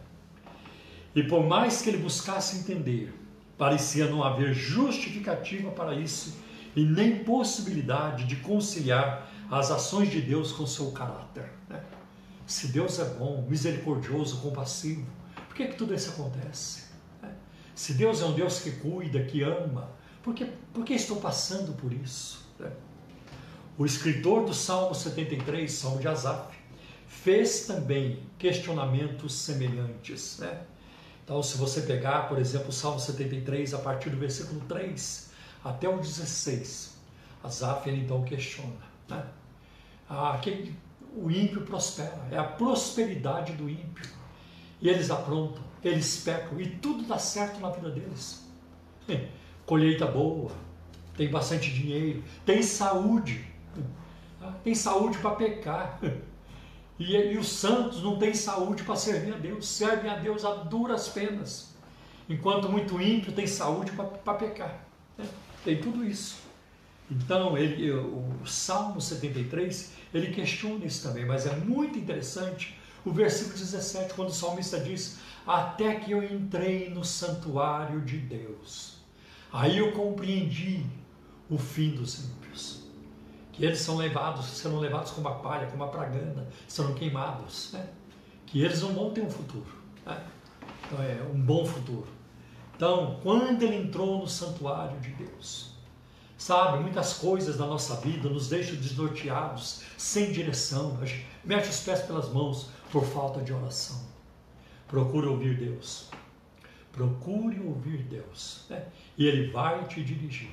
E 1.14 1.22
por 1.22 1.44
mais 1.44 1.82
que 1.82 1.88
ele 1.88 1.98
buscasse 1.98 2.58
entender, 2.58 3.12
parecia 3.58 4.08
não 4.08 4.22
haver 4.22 4.54
justificativa 4.54 5.70
para 5.70 5.94
isso 5.94 6.38
e 6.76 6.84
nem 6.84 7.24
possibilidade 7.24 8.24
de 8.24 8.36
conciliar 8.36 9.28
as 9.50 9.70
ações 9.70 10.10
de 10.10 10.20
Deus 10.20 10.52
com 10.52 10.66
seu 10.66 10.92
caráter. 10.92 11.50
Né? 11.68 11.82
Se 12.46 12.68
Deus 12.68 12.98
é 13.00 13.04
bom, 13.04 13.44
misericordioso, 13.48 14.40
compassivo, 14.40 15.04
que, 15.60 15.68
que 15.68 15.76
tudo 15.76 15.94
isso 15.94 16.10
acontece? 16.10 16.84
Né? 17.22 17.32
Se 17.74 17.94
Deus 17.94 18.22
é 18.22 18.24
um 18.24 18.32
Deus 18.32 18.60
que 18.60 18.72
cuida, 18.72 19.22
que 19.24 19.42
ama, 19.42 19.90
por 20.22 20.34
que, 20.34 20.46
por 20.72 20.84
que 20.84 20.94
estou 20.94 21.20
passando 21.20 21.72
por 21.76 21.92
isso? 21.92 22.46
Né? 22.58 22.70
O 23.76 23.84
escritor 23.84 24.44
do 24.44 24.54
Salmo 24.54 24.94
73, 24.94 25.70
Salmo 25.70 25.98
de 25.98 26.08
Asaf, 26.08 26.56
fez 27.06 27.66
também 27.66 28.22
questionamentos 28.38 29.34
semelhantes. 29.34 30.38
Né? 30.38 30.62
Então, 31.24 31.42
se 31.42 31.56
você 31.58 31.82
pegar, 31.82 32.28
por 32.28 32.38
exemplo, 32.38 32.68
o 32.68 32.72
Salmo 32.72 32.98
73, 32.98 33.74
a 33.74 33.78
partir 33.78 34.10
do 34.10 34.16
versículo 34.16 34.60
3 34.62 35.30
até 35.64 35.88
o 35.88 35.98
16, 35.98 36.94
Asaf 37.44 37.88
ele 37.88 38.02
então 38.02 38.22
questiona. 38.22 38.90
Né? 39.08 39.24
Ah, 40.08 40.38
que 40.40 40.74
o 41.14 41.30
ímpio 41.30 41.62
prospera, 41.62 42.26
é 42.30 42.38
a 42.38 42.44
prosperidade 42.44 43.52
do 43.52 43.68
ímpio. 43.68 44.19
E 44.80 44.88
eles 44.88 45.10
aprontam, 45.10 45.62
eles 45.84 46.22
pecam 46.24 46.60
e 46.60 46.66
tudo 46.66 47.04
dá 47.04 47.18
certo 47.18 47.60
na 47.60 47.70
vida 47.70 47.90
deles. 47.90 48.46
Colheita 49.66 50.06
boa, 50.06 50.50
tem 51.16 51.30
bastante 51.30 51.72
dinheiro, 51.72 52.22
tem 52.44 52.62
saúde, 52.62 53.44
ah, 54.40 54.52
tem 54.64 54.74
saúde 54.74 55.18
para 55.18 55.32
pecar. 55.32 56.00
E, 57.02 57.16
e, 57.16 57.38
os 57.38 57.48
santos 57.48 58.02
não 58.02 58.18
têm 58.18 58.34
saúde 58.34 58.82
para 58.82 58.94
servir 58.94 59.32
a 59.32 59.38
Deus, 59.38 59.66
servem 59.66 60.10
a 60.10 60.16
Deus 60.16 60.44
a 60.44 60.52
duras 60.52 61.08
penas. 61.08 61.74
Enquanto 62.28 62.68
muito 62.68 63.00
ímpio 63.00 63.32
tem 63.32 63.46
saúde 63.46 63.90
para 63.92 64.34
pecar. 64.34 64.84
Né? 65.16 65.24
Tem 65.64 65.80
tudo 65.80 66.04
isso. 66.04 66.36
Então, 67.10 67.56
ele, 67.56 67.90
o 67.90 68.40
Salmo 68.44 69.00
73, 69.00 69.94
ele 70.12 70.26
questiona 70.26 70.84
isso 70.84 71.08
também, 71.08 71.24
mas 71.24 71.46
é 71.46 71.56
muito 71.56 71.98
interessante 71.98 72.78
o 73.04 73.12
versículo 73.12 73.56
17, 73.56 74.14
quando 74.14 74.28
o 74.28 74.34
salmista 74.34 74.78
diz: 74.78 75.18
Até 75.46 75.96
que 75.96 76.12
eu 76.12 76.22
entrei 76.22 76.90
no 76.90 77.04
santuário 77.04 78.00
de 78.02 78.18
Deus, 78.18 78.98
aí 79.52 79.78
eu 79.78 79.92
compreendi 79.92 80.84
o 81.48 81.58
fim 81.58 81.90
dos 81.90 82.24
ímpios. 82.24 82.80
Que 83.52 83.64
eles 83.64 83.80
são 83.80 83.96
levados, 83.96 84.46
serão 84.46 84.78
levados 84.78 85.10
como 85.10 85.28
a 85.28 85.34
palha, 85.34 85.66
como 85.66 85.84
a 85.84 85.88
pragana, 85.88 86.48
serão 86.66 86.94
queimados. 86.94 87.72
Né? 87.72 87.88
Que 88.46 88.62
eles 88.62 88.80
não 88.80 88.94
vão 88.94 89.10
ter 89.10 89.22
um 89.22 89.30
futuro. 89.30 89.66
Né? 90.06 90.22
Então, 90.86 91.02
é 91.02 91.22
um 91.22 91.40
bom 91.40 91.66
futuro. 91.66 92.06
Então, 92.74 93.18
quando 93.22 93.62
ele 93.62 93.76
entrou 93.76 94.20
no 94.20 94.26
santuário 94.26 94.98
de 95.00 95.10
Deus, 95.10 95.70
Sabe, 96.40 96.82
muitas 96.82 97.12
coisas 97.12 97.58
da 97.58 97.66
nossa 97.66 97.96
vida 97.96 98.26
nos 98.30 98.48
deixam 98.48 98.74
desnorteados, 98.76 99.82
sem 99.98 100.32
direção. 100.32 100.98
Mete 101.44 101.68
os 101.68 101.80
pés 101.80 102.00
pelas 102.00 102.30
mãos 102.30 102.70
por 102.90 103.04
falta 103.04 103.40
de 103.40 103.52
oração. 103.52 104.00
Procure 104.88 105.26
ouvir 105.26 105.56
Deus. 105.56 106.10
Procure 106.92 107.60
ouvir 107.60 108.02
Deus. 108.04 108.66
Né? 108.68 108.86
E 109.16 109.26
Ele 109.26 109.50
vai 109.50 109.86
te 109.86 110.02
dirigir. 110.02 110.50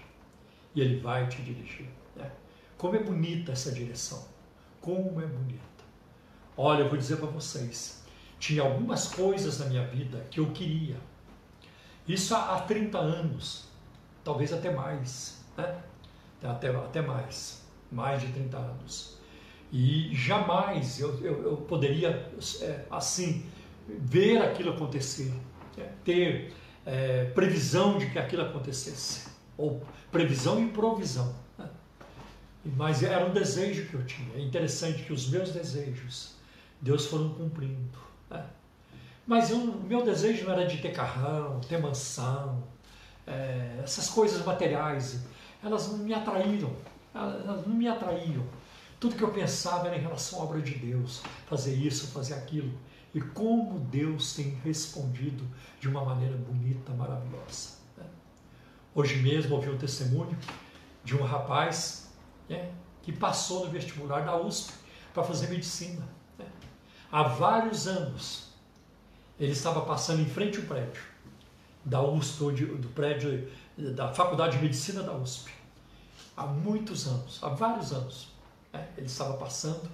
E 0.75 0.81
Ele 0.81 0.99
vai 0.99 1.27
te 1.27 1.41
dirigir. 1.41 1.87
Né? 2.15 2.31
Como 2.77 2.95
é 2.95 2.99
bonita 3.03 3.51
essa 3.51 3.71
direção. 3.71 4.23
Como 4.81 5.19
é 5.21 5.25
bonita. 5.25 5.61
Olha, 6.55 6.83
eu 6.83 6.89
vou 6.89 6.97
dizer 6.97 7.17
para 7.17 7.27
vocês. 7.27 8.03
Tinha 8.39 8.61
algumas 8.61 9.07
coisas 9.07 9.59
na 9.59 9.65
minha 9.65 9.87
vida 9.87 10.25
que 10.29 10.39
eu 10.39 10.51
queria. 10.51 10.97
Isso 12.07 12.35
há 12.35 12.59
30 12.61 12.97
anos. 12.97 13.67
Talvez 14.23 14.53
até 14.53 14.71
mais 14.71 15.37
né? 15.57 15.81
até, 16.43 16.69
até 16.69 17.01
mais, 17.01 17.65
mais 17.91 18.21
de 18.21 18.31
30 18.31 18.57
anos. 18.57 19.16
E 19.71 20.09
jamais 20.13 20.99
eu, 20.99 21.13
eu, 21.23 21.43
eu 21.43 21.57
poderia, 21.57 22.31
é, 22.61 22.85
assim, 22.89 23.45
ver 23.87 24.41
aquilo 24.41 24.71
acontecer, 24.71 25.33
é, 25.77 25.89
ter 26.03 26.53
é, 26.85 27.25
previsão 27.25 27.97
de 27.97 28.09
que 28.09 28.17
aquilo 28.17 28.43
acontecesse, 28.43 29.29
ou 29.57 29.81
previsão 30.11 30.63
e 30.63 30.69
provisão. 30.69 31.35
Né? 31.57 31.69
Mas 32.63 33.03
era 33.03 33.25
um 33.25 33.33
desejo 33.33 33.87
que 33.87 33.93
eu 33.93 34.05
tinha. 34.05 34.35
É 34.35 34.39
interessante 34.39 35.03
que 35.03 35.11
os 35.11 35.29
meus 35.29 35.51
desejos, 35.51 36.35
Deus 36.81 37.05
foram 37.07 37.29
cumprindo. 37.29 37.99
Né? 38.29 38.45
Mas 39.25 39.51
o 39.51 39.59
meu 39.59 40.03
desejo 40.03 40.45
não 40.45 40.53
era 40.53 40.65
de 40.65 40.77
ter 40.77 40.93
carrão, 40.93 41.59
ter 41.59 41.77
mansão, 41.77 42.63
é, 43.25 43.81
essas 43.83 44.09
coisas 44.09 44.45
materiais 44.45 45.21
elas 45.63 45.91
não 45.91 45.99
me 45.99 46.13
atraíram, 46.13 46.71
elas 47.13 47.65
não 47.65 47.75
me 47.75 47.87
atraíam. 47.87 48.43
Tudo 48.99 49.15
que 49.15 49.23
eu 49.23 49.31
pensava 49.31 49.87
era 49.87 49.97
em 49.97 50.01
relação 50.01 50.39
à 50.39 50.43
obra 50.43 50.61
de 50.61 50.73
Deus, 50.75 51.21
fazer 51.47 51.75
isso, 51.75 52.07
fazer 52.07 52.33
aquilo. 52.33 52.73
E 53.13 53.21
como 53.21 53.79
Deus 53.79 54.33
tem 54.33 54.49
respondido 54.63 55.47
de 55.79 55.87
uma 55.87 56.03
maneira 56.03 56.35
bonita, 56.35 56.91
maravilhosa. 56.93 57.77
Né? 57.95 58.05
Hoje 58.95 59.17
mesmo 59.17 59.55
ouvi 59.55 59.69
um 59.69 59.77
testemunho 59.77 60.37
de 61.03 61.15
um 61.15 61.23
rapaz 61.23 62.09
né, 62.49 62.71
que 63.03 63.11
passou 63.11 63.65
no 63.65 63.71
vestibular 63.71 64.25
da 64.25 64.35
USP 64.35 64.73
para 65.13 65.23
fazer 65.23 65.47
medicina. 65.49 66.07
Né? 66.37 66.45
Há 67.11 67.23
vários 67.23 67.87
anos 67.87 68.47
ele 69.39 69.51
estava 69.51 69.81
passando 69.81 70.21
em 70.21 70.25
frente 70.25 70.57
ao 70.57 70.65
prédio 70.65 71.03
da 71.85 72.01
USP, 72.01 72.51
do 72.75 72.89
prédio 72.89 73.49
da 73.77 74.11
Faculdade 74.11 74.57
de 74.57 74.63
Medicina 74.63 75.03
da 75.03 75.13
USP. 75.13 75.51
Há 76.35 76.47
muitos 76.47 77.07
anos, 77.07 77.39
há 77.43 77.49
vários 77.49 77.93
anos. 77.93 78.36
Né? 78.77 78.87
Ele 78.97 79.07
estava 79.07 79.35
passando 79.37 79.89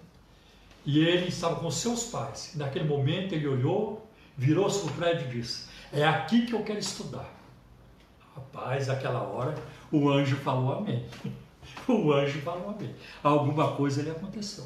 e 0.85 0.99
ele 0.99 1.27
estava 1.27 1.55
com 1.55 1.71
seus 1.71 2.05
pais. 2.05 2.51
Naquele 2.55 2.85
momento 2.85 3.33
ele 3.33 3.47
olhou, 3.47 4.07
virou-se 4.37 4.79
para 4.79 4.91
o 4.91 4.93
prédio 4.95 5.27
e 5.27 5.41
disse: 5.41 5.67
É 5.91 6.03
aqui 6.03 6.45
que 6.45 6.53
eu 6.53 6.63
quero 6.63 6.79
estudar. 6.79 7.29
Rapaz, 8.35 8.87
naquela 8.87 9.21
hora 9.21 9.55
o 9.91 10.09
anjo 10.09 10.35
falou 10.37 10.73
amém. 10.73 11.05
O 11.87 12.11
anjo 12.11 12.41
falou 12.41 12.71
amém. 12.71 12.93
Alguma 13.23 13.73
coisa 13.75 14.01
lhe 14.01 14.11
aconteceu. 14.11 14.65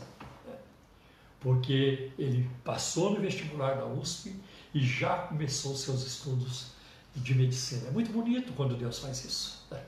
Porque 1.40 2.12
ele 2.18 2.50
passou 2.64 3.12
no 3.12 3.22
vestibular 3.22 3.76
da 3.76 3.86
USP 3.86 4.36
e 4.74 4.80
já 4.84 5.16
começou 5.20 5.76
seus 5.76 6.06
estudos 6.06 6.72
de 7.16 7.36
medicina. 7.36 7.88
É 7.88 7.92
muito 7.92 8.12
bonito 8.12 8.52
quando 8.54 8.76
Deus 8.76 8.98
faz 8.98 9.24
isso. 9.24 9.66
Né? 9.70 9.80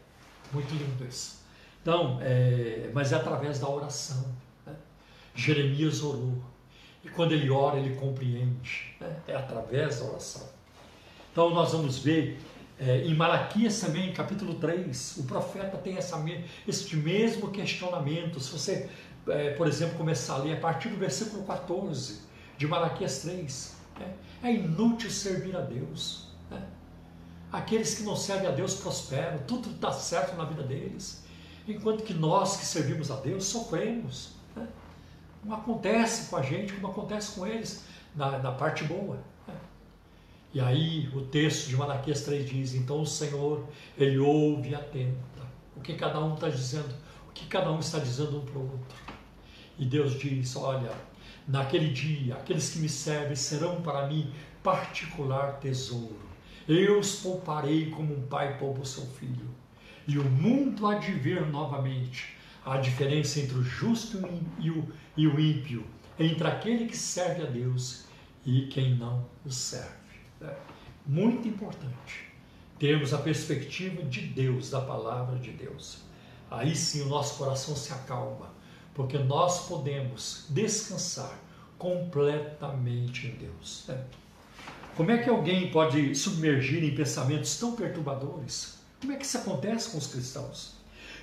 Muito 0.53 0.71
lindo 0.71 1.03
isso. 1.03 1.38
Então, 1.81 2.19
é, 2.21 2.89
mas 2.93 3.11
é 3.11 3.15
através 3.15 3.59
da 3.59 3.69
oração. 3.69 4.25
Né? 4.65 4.73
Jeremias 5.33 6.03
orou. 6.03 6.33
E 7.03 7.09
quando 7.09 7.31
ele 7.31 7.49
ora, 7.49 7.77
ele 7.77 7.95
compreende. 7.95 8.95
Né? 8.99 9.15
É 9.27 9.35
através 9.35 9.99
da 9.99 10.05
oração. 10.05 10.47
Então, 11.31 11.51
nós 11.51 11.71
vamos 11.71 11.99
ver 11.99 12.39
é, 12.79 13.01
em 13.05 13.13
Malaquias 13.13 13.77
também, 13.81 14.13
capítulo 14.13 14.55
3, 14.55 15.17
o 15.17 15.23
profeta 15.23 15.77
tem 15.77 15.97
essa, 15.97 16.17
esse 16.65 16.95
mesmo 16.95 17.51
questionamento. 17.51 18.39
Se 18.39 18.51
você, 18.51 18.89
é, 19.27 19.49
por 19.51 19.67
exemplo, 19.67 19.97
começar 19.97 20.35
a 20.35 20.37
ler 20.37 20.53
a 20.53 20.59
partir 20.61 20.87
do 20.87 20.95
versículo 20.95 21.43
14 21.43 22.21
de 22.57 22.67
Malaquias 22.67 23.19
3, 23.19 23.75
né? 23.99 24.13
é 24.41 24.53
inútil 24.53 25.09
servir 25.09 25.57
a 25.57 25.61
Deus. 25.61 26.29
Né? 26.49 26.61
Aqueles 27.51 27.95
que 27.95 28.03
não 28.03 28.15
servem 28.15 28.47
a 28.47 28.51
Deus 28.51 28.75
prosperam, 28.75 29.39
tudo 29.39 29.69
dá 29.71 29.91
certo 29.91 30.37
na 30.37 30.45
vida 30.45 30.63
deles. 30.63 31.25
Enquanto 31.71 32.03
que 32.03 32.13
nós 32.13 32.57
que 32.57 32.65
servimos 32.65 33.11
a 33.11 33.15
Deus 33.17 33.45
sofremos. 33.45 34.33
Né? 34.55 34.67
Não 35.43 35.55
acontece 35.55 36.29
com 36.29 36.37
a 36.37 36.41
gente 36.41 36.73
como 36.73 36.87
acontece 36.87 37.35
com 37.35 37.45
eles 37.45 37.85
na, 38.15 38.39
na 38.39 38.51
parte 38.51 38.83
boa. 38.83 39.17
Né? 39.47 39.55
E 40.53 40.59
aí 40.59 41.09
o 41.13 41.21
texto 41.21 41.67
de 41.67 41.77
Malaquias 41.77 42.21
3 42.21 42.49
diz: 42.49 42.73
Então 42.73 43.01
o 43.01 43.05
Senhor, 43.05 43.65
Ele 43.97 44.17
ouve 44.17 44.69
e 44.69 44.75
atenta. 44.75 45.17
O 45.75 45.81
que 45.81 45.93
cada 45.93 46.19
um 46.19 46.33
está 46.33 46.49
dizendo, 46.49 46.93
o 47.29 47.31
que 47.31 47.45
cada 47.45 47.71
um 47.71 47.79
está 47.79 47.99
dizendo 47.99 48.39
um 48.39 48.45
para 48.45 48.57
o 48.57 48.63
outro. 48.63 48.97
E 49.77 49.85
Deus 49.85 50.19
diz: 50.19 50.55
Olha, 50.55 50.91
naquele 51.47 51.91
dia, 51.93 52.35
aqueles 52.35 52.71
que 52.71 52.79
me 52.79 52.89
servem 52.89 53.35
serão 53.35 53.81
para 53.81 54.07
mim 54.07 54.33
particular 54.61 55.59
tesouro 55.59 56.29
eu 56.69 56.99
os 56.99 57.15
pouparei 57.15 57.89
como 57.89 58.13
um 58.13 58.21
pai 58.27 58.59
poupa 58.59 58.81
o 58.81 58.85
seu 58.85 59.03
filho. 59.03 59.49
E 60.09 60.17
o 60.17 60.23
mundo 60.23 60.87
há 60.87 60.95
de 60.95 61.11
ver 61.11 61.45
novamente 61.45 62.35
a 62.65 62.77
diferença 62.77 63.39
entre 63.39 63.55
o 63.55 63.61
justo 63.61 64.19
e 64.57 65.27
o, 65.27 65.39
ímpio, 65.39 65.85
entre 66.17 66.47
aquele 66.47 66.87
que 66.87 66.97
serve 66.97 67.43
a 67.43 67.45
Deus 67.45 68.05
e 68.43 68.63
quem 68.71 68.95
não 68.95 69.23
o 69.45 69.51
serve. 69.51 69.87
É 70.41 70.57
muito 71.05 71.47
importante 71.47 72.27
termos 72.79 73.13
a 73.13 73.19
perspectiva 73.19 74.01
de 74.01 74.21
Deus, 74.21 74.71
da 74.71 74.81
palavra 74.81 75.37
de 75.37 75.51
Deus. 75.51 75.99
Aí 76.49 76.75
sim 76.75 77.03
o 77.03 77.07
nosso 77.07 77.37
coração 77.37 77.75
se 77.75 77.93
acalma, 77.93 78.51
porque 78.95 79.19
nós 79.19 79.67
podemos 79.67 80.47
descansar 80.49 81.37
completamente 81.77 83.27
em 83.27 83.35
Deus. 83.35 83.85
Né? 83.87 84.03
Como 84.97 85.11
é 85.11 85.19
que 85.19 85.29
alguém 85.29 85.69
pode 85.69 86.15
submergir 86.15 86.83
em 86.83 86.95
pensamentos 86.95 87.59
tão 87.59 87.75
perturbadores? 87.75 88.78
Como 88.99 89.13
é 89.13 89.15
que 89.15 89.25
isso 89.25 89.37
acontece 89.37 89.89
com 89.89 89.97
os 89.97 90.07
cristãos? 90.07 90.73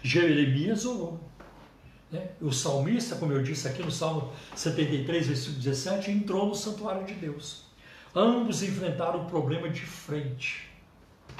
Jeremias 0.03 0.85
orou. 0.85 1.21
Né? 2.11 2.31
O 2.41 2.53
salmista, 2.53 3.17
como 3.17 3.33
eu 3.33 3.43
disse 3.43 3.69
aqui 3.69 3.83
no 3.83 3.91
Salmo 3.91 4.33
73, 4.55 5.27
versículo 5.27 5.57
17, 5.57 6.11
entrou 6.11 6.47
no 6.47 6.55
santuário 6.55 7.05
de 7.05 7.15
Deus. 7.15 7.65
Ambos 8.15 8.63
enfrentaram 8.63 9.25
o 9.25 9.27
problema 9.27 9.69
de 9.69 9.83
frente. 9.83 10.71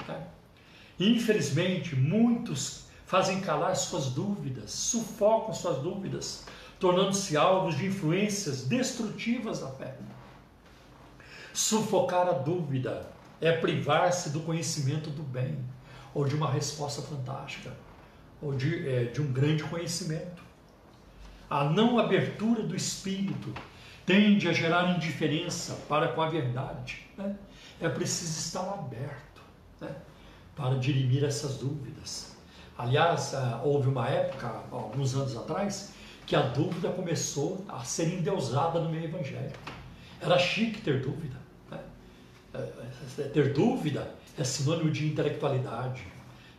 Tá? 0.05 0.27
Infelizmente, 0.99 1.95
muitos 1.95 2.85
fazem 3.05 3.39
calar 3.39 3.75
suas 3.75 4.07
dúvidas, 4.07 4.71
sufocam 4.71 5.53
suas 5.53 5.81
dúvidas, 5.81 6.43
tornando-se 6.79 7.37
alvos 7.37 7.77
de 7.77 7.85
influências 7.85 8.63
destrutivas 8.63 9.61
da 9.61 9.69
fé. 9.69 9.95
Sufocar 11.53 12.27
a 12.27 12.33
dúvida 12.33 13.09
é 13.39 13.51
privar-se 13.51 14.29
do 14.29 14.41
conhecimento 14.41 15.09
do 15.09 15.23
bem, 15.23 15.57
ou 16.17 16.25
de 16.25 16.33
uma 16.33 16.49
resposta 16.49 16.99
fantástica, 17.03 17.71
ou 18.41 18.55
de, 18.55 18.89
é, 18.89 19.03
de 19.03 19.21
um 19.21 19.31
grande 19.31 19.63
conhecimento. 19.63 20.41
A 21.47 21.65
não 21.65 21.99
abertura 21.99 22.63
do 22.63 22.75
espírito 22.75 23.53
tende 24.03 24.49
a 24.49 24.51
gerar 24.51 24.95
indiferença 24.95 25.75
para 25.87 26.07
com 26.07 26.23
a 26.23 26.27
verdade. 26.27 27.05
Né? 27.15 27.35
É 27.79 27.87
preciso 27.87 28.39
estar 28.39 28.67
aberto 28.67 29.43
né? 29.79 29.95
para 30.55 30.79
dirimir 30.79 31.23
essas 31.23 31.57
dúvidas. 31.57 32.35
Aliás, 32.75 33.35
ah, 33.35 33.61
houve 33.63 33.87
uma 33.87 34.09
época, 34.09 34.63
alguns 34.71 35.13
anos 35.13 35.37
atrás, 35.37 35.93
que 36.25 36.35
a 36.35 36.41
dúvida 36.41 36.89
começou 36.89 37.63
a 37.69 37.83
ser 37.83 38.07
endeusada 38.07 38.79
no 38.79 38.89
meio 38.89 39.03
evangélico. 39.03 39.59
Era 40.19 40.39
chique 40.39 40.81
ter 40.81 40.99
dúvida. 40.99 41.37
Né? 41.69 41.79
É, 42.55 43.21
é, 43.21 43.23
ter 43.27 43.53
dúvida 43.53 44.17
é 44.37 44.43
sinônimo 44.43 44.91
de 44.91 45.07
intelectualidade. 45.07 46.03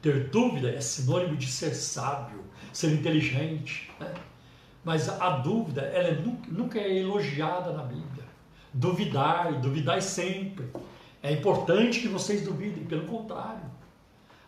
Ter 0.03 0.29
dúvida 0.29 0.71
é 0.71 0.81
sinônimo 0.81 1.37
de 1.37 1.47
ser 1.47 1.75
sábio, 1.75 2.45
ser 2.73 2.93
inteligente. 2.93 3.91
Né? 3.99 4.12
Mas 4.85 5.09
a 5.09 5.31
dúvida, 5.38 5.83
ela 5.83 6.09
é, 6.09 6.23
nunca 6.49 6.79
é 6.79 6.99
elogiada 6.99 7.73
na 7.73 7.83
Bíblia. 7.83 8.25
Duvidar, 8.73 9.53
e 9.53 9.57
duvidar 9.57 10.01
sempre. 10.03 10.67
É 11.23 11.33
importante 11.33 12.01
que 12.01 12.09
vocês 12.09 12.43
duvidem, 12.43 12.85
pelo 12.85 13.07
contrário. 13.07 13.69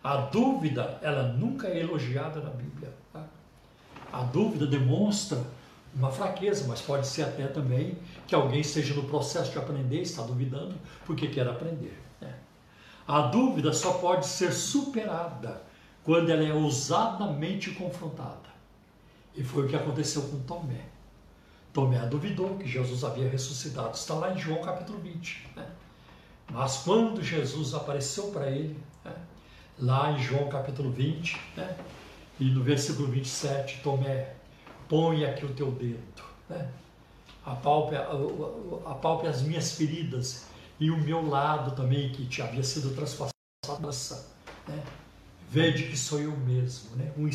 A 0.03 0.17
dúvida, 0.17 0.99
ela 1.01 1.23
nunca 1.33 1.67
é 1.67 1.79
elogiada 1.79 2.39
na 2.39 2.49
Bíblia. 2.49 2.93
Tá? 3.11 3.23
A 4.11 4.23
dúvida 4.23 4.65
demonstra 4.65 5.37
uma 5.93 6.11
fraqueza, 6.11 6.65
mas 6.67 6.81
pode 6.81 7.05
ser 7.07 7.23
até 7.23 7.47
também 7.47 7.97
que 8.25 8.33
alguém 8.33 8.61
esteja 8.61 8.93
no 8.93 9.03
processo 9.03 9.51
de 9.51 9.57
aprender, 9.57 10.01
está 10.01 10.23
duvidando 10.23 10.75
porque 11.05 11.27
quer 11.27 11.47
aprender. 11.47 12.10
A 13.07 13.21
dúvida 13.21 13.73
só 13.73 13.93
pode 13.93 14.25
ser 14.25 14.51
superada 14.53 15.61
quando 16.03 16.29
ela 16.29 16.43
é 16.43 16.53
ousadamente 16.53 17.71
confrontada. 17.71 18.49
E 19.35 19.43
foi 19.43 19.65
o 19.65 19.67
que 19.67 19.75
aconteceu 19.75 20.21
com 20.23 20.39
Tomé. 20.41 20.85
Tomé 21.73 21.99
duvidou 22.05 22.57
que 22.57 22.67
Jesus 22.67 23.03
havia 23.03 23.29
ressuscitado. 23.29 23.95
Está 23.95 24.13
lá 24.15 24.33
em 24.33 24.37
João 24.37 24.61
capítulo 24.61 24.99
20. 24.99 25.49
Né? 25.55 25.65
Mas 26.49 26.77
quando 26.77 27.23
Jesus 27.23 27.73
apareceu 27.73 28.27
para 28.31 28.49
ele, 28.49 28.77
né? 29.05 29.13
lá 29.79 30.11
em 30.11 30.21
João 30.21 30.49
capítulo 30.49 30.91
20, 30.91 31.39
né? 31.55 31.77
e 32.39 32.45
no 32.45 32.61
versículo 32.63 33.07
27, 33.07 33.81
Tomé, 33.81 34.33
põe 34.89 35.23
aqui 35.23 35.45
o 35.45 35.53
teu 35.53 35.71
dedo, 35.71 36.23
né? 36.49 36.69
apalpe, 37.45 37.95
apalpe 38.85 39.27
as 39.27 39.41
minhas 39.41 39.73
feridas 39.73 40.45
e 40.81 40.89
o 40.89 40.97
meu 40.97 41.29
lado 41.29 41.75
também, 41.75 42.11
que 42.11 42.25
te 42.25 42.41
havia 42.41 42.63
sido 42.63 42.95
transpassado. 42.95 43.35
Né? 44.67 44.83
Vede 45.47 45.83
que 45.83 45.95
sou 45.95 46.19
eu 46.19 46.35
mesmo. 46.35 46.95
Né? 46.95 47.13
Um, 47.15 47.29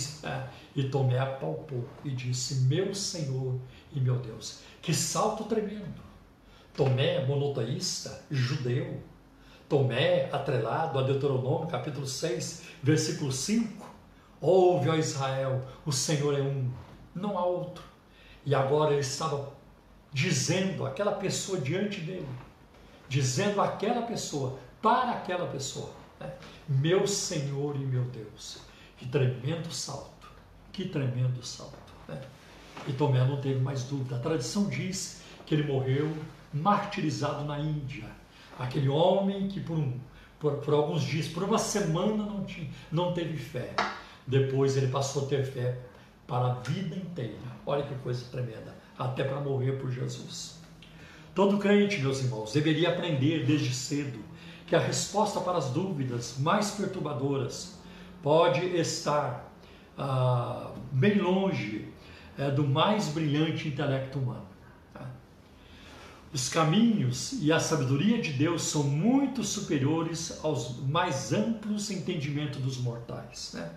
e 0.75 0.89
Tomé 0.89 1.21
apalpou 1.21 1.89
e 2.05 2.11
disse: 2.11 2.63
Meu 2.63 2.93
Senhor 2.93 3.57
e 3.95 4.01
meu 4.01 4.19
Deus. 4.19 4.59
Que 4.83 4.93
salto 4.93 5.45
tremendo! 5.45 6.05
Tomé, 6.75 7.25
monoteísta, 7.25 8.21
judeu. 8.29 9.01
Tomé, 9.69 10.29
atrelado 10.33 10.99
a 10.99 11.03
Deuteronômio, 11.03 11.69
capítulo 11.69 12.07
6, 12.07 12.65
versículo 12.83 13.31
5. 13.31 13.95
Ouve, 14.41 14.89
ó 14.89 14.97
Israel, 14.97 15.65
o 15.85 15.93
Senhor 15.93 16.37
é 16.37 16.43
um, 16.43 16.69
não 17.15 17.39
há 17.39 17.45
outro. 17.45 17.85
E 18.45 18.55
agora 18.57 18.91
ele 18.91 19.01
estava 19.01 19.53
dizendo 20.13 20.85
àquela 20.85 21.13
pessoa 21.13 21.61
diante 21.61 22.01
dele, 22.01 22.29
dizendo 23.09 23.61
àquela 23.61 24.03
pessoa, 24.03 24.59
para 24.83 25.13
aquela 25.13 25.47
pessoa, 25.47 25.91
né? 26.21 26.33
Meu 26.69 27.07
Senhor 27.07 27.77
e 27.77 27.81
meu 27.81 28.05
Deus. 28.05 28.59
Que 28.97 29.07
tremendo 29.07 29.71
salto. 29.73 30.29
Que 30.73 30.87
tremendo 30.87 31.43
salto. 31.45 31.93
Né? 32.09 32.21
E 32.87 32.93
Tomé 32.93 33.25
não 33.25 33.41
teve 33.41 33.61
mais 33.61 33.85
dúvida. 33.85 34.17
A 34.17 34.19
tradição 34.19 34.69
diz 34.69 35.23
que 35.45 35.55
ele 35.55 35.71
morreu 35.71 36.11
martirizado 36.53 37.45
na 37.45 37.59
Índia. 37.59 38.09
Aquele 38.59 38.89
homem 38.89 39.49
que 39.49 39.61
por, 39.61 39.77
um, 39.77 39.99
por, 40.39 40.55
por 40.59 40.75
alguns 40.75 41.03
dias, 41.03 41.29
por 41.29 41.43
uma 41.43 41.59
semana 41.59 42.25
não, 42.25 42.45
tinha, 42.45 42.69
não 42.91 43.13
teve 43.13 43.37
fé. 43.37 43.75
Depois 44.27 44.77
ele 44.77 44.89
passou 44.89 45.25
a 45.25 45.29
ter 45.29 45.45
fé 45.45 45.79
para 46.27 46.47
a 46.47 46.55
vida 46.55 46.97
inteira. 46.97 47.39
Olha 47.65 47.85
que 47.85 47.95
coisa 47.97 48.25
tremenda. 48.31 48.75
Até 48.99 49.25
para 49.25 49.41
morrer 49.41 49.73
por 49.73 49.91
Jesus. 49.91 50.56
Todo 51.37 51.59
crente, 51.59 52.01
meus 52.01 52.23
irmãos, 52.23 52.55
deveria 52.55 52.89
aprender 52.89 53.45
desde 53.45 53.75
cedo 53.75 54.19
que 54.67 54.75
a 54.75 54.79
resposta 54.79 55.39
para 55.39 55.59
as 55.59 55.67
dúvidas 55.67 56.37
mais 56.39 56.71
perturbadoras 56.71 57.79
pode 58.23 58.65
estar 58.75 59.53
ah, 59.99 60.73
bem 60.91 61.19
longe 61.19 61.93
é, 62.39 62.51
do 62.51 62.67
mais 62.67 63.09
brilhante 63.09 63.69
intelecto 63.69 64.19
humano. 64.19 64.47
Tá? 64.95 65.11
Os 66.33 66.49
caminhos 66.49 67.35
e 67.43 67.53
a 67.53 67.61
sabedoria 67.61 68.19
de 68.19 68.33
Deus 68.33 68.63
são 68.63 68.85
muito 68.85 69.45
superiores 69.45 70.43
aos 70.43 70.81
mais 70.87 71.35
amplos 71.35 71.91
entendimentos 71.91 72.63
dos 72.63 72.79
mortais. 72.79 73.53
Né? 73.53 73.71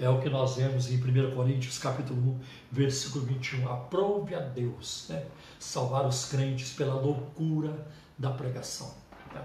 É 0.00 0.08
o 0.08 0.18
que 0.18 0.30
nós 0.30 0.56
vemos 0.56 0.90
em 0.90 0.96
1 0.96 1.34
Coríntios 1.34 1.78
capítulo 1.78 2.18
1, 2.18 2.40
versículo 2.72 3.26
21. 3.26 3.68
Aprove 3.70 4.34
a 4.34 4.40
Deus 4.40 5.04
né? 5.10 5.26
salvar 5.58 6.06
os 6.06 6.24
crentes 6.24 6.72
pela 6.72 6.94
loucura 6.94 7.86
da 8.16 8.30
pregação. 8.30 8.94
Né? 9.34 9.42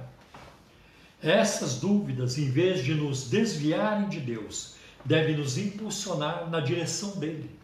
Essas 1.21 1.81
dúvidas, 1.81 2.37
em 2.37 2.49
vez 2.49 2.85
de 2.85 2.95
nos 2.95 3.29
desviarem 3.29 4.07
de 4.07 4.21
Deus, 4.21 4.75
devem 5.03 5.35
nos 5.35 5.57
impulsionar 5.57 6.49
na 6.49 6.61
direção 6.61 7.17
dele. 7.17 7.59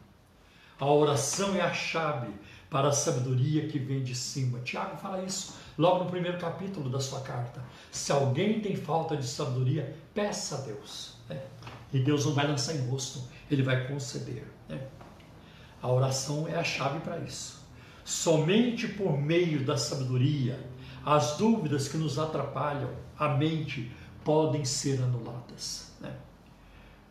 A 0.78 0.86
oração 0.86 1.56
é 1.56 1.62
a 1.62 1.72
chave 1.72 2.34
para 2.70 2.90
a 2.90 2.94
sabedoria 2.94 3.70
que 3.70 3.80
vem 3.80 4.04
de 4.04 4.16
cima. 4.16 4.60
Tiago 4.66 4.98
fala 4.98 5.24
isso 5.24 5.56
logo 5.78 6.04
no 6.04 6.10
primeiro 6.10 6.38
capítulo 6.38 6.90
da 6.90 7.00
sua 7.00 7.22
carta. 7.22 7.64
Se 7.90 8.12
alguém 8.12 8.60
tem 8.60 8.76
falta 8.76 9.16
de 9.16 9.26
sabedoria, 9.26 9.96
peça 10.14 10.56
a 10.56 10.62
Deus. 10.62 11.11
Né? 11.32 11.42
E 11.94 12.00
Deus 12.00 12.26
não 12.26 12.34
vai 12.34 12.48
lançar 12.48 12.76
em 12.76 12.88
rosto, 12.88 13.24
ele 13.50 13.64
vai 13.64 13.88
conceder. 13.88 14.46
Né? 14.68 14.80
A 15.82 15.90
oração 15.90 16.48
é 16.48 16.56
a 16.56 16.64
chave 16.64 17.00
para 17.00 17.18
isso. 17.20 17.62
Somente 18.04 18.88
por 18.88 19.18
meio 19.18 19.64
da 19.64 19.78
sabedoria, 19.78 20.60
as 21.06 21.38
dúvidas 21.38 21.88
que 21.88 21.98
nos 21.98 22.20
atrapalham 22.20 22.90
a 23.18 23.30
mente 23.30 23.92
podem 24.24 24.66
ser 24.66 25.02
anuladas. 25.02 25.92
Né? 26.00 26.14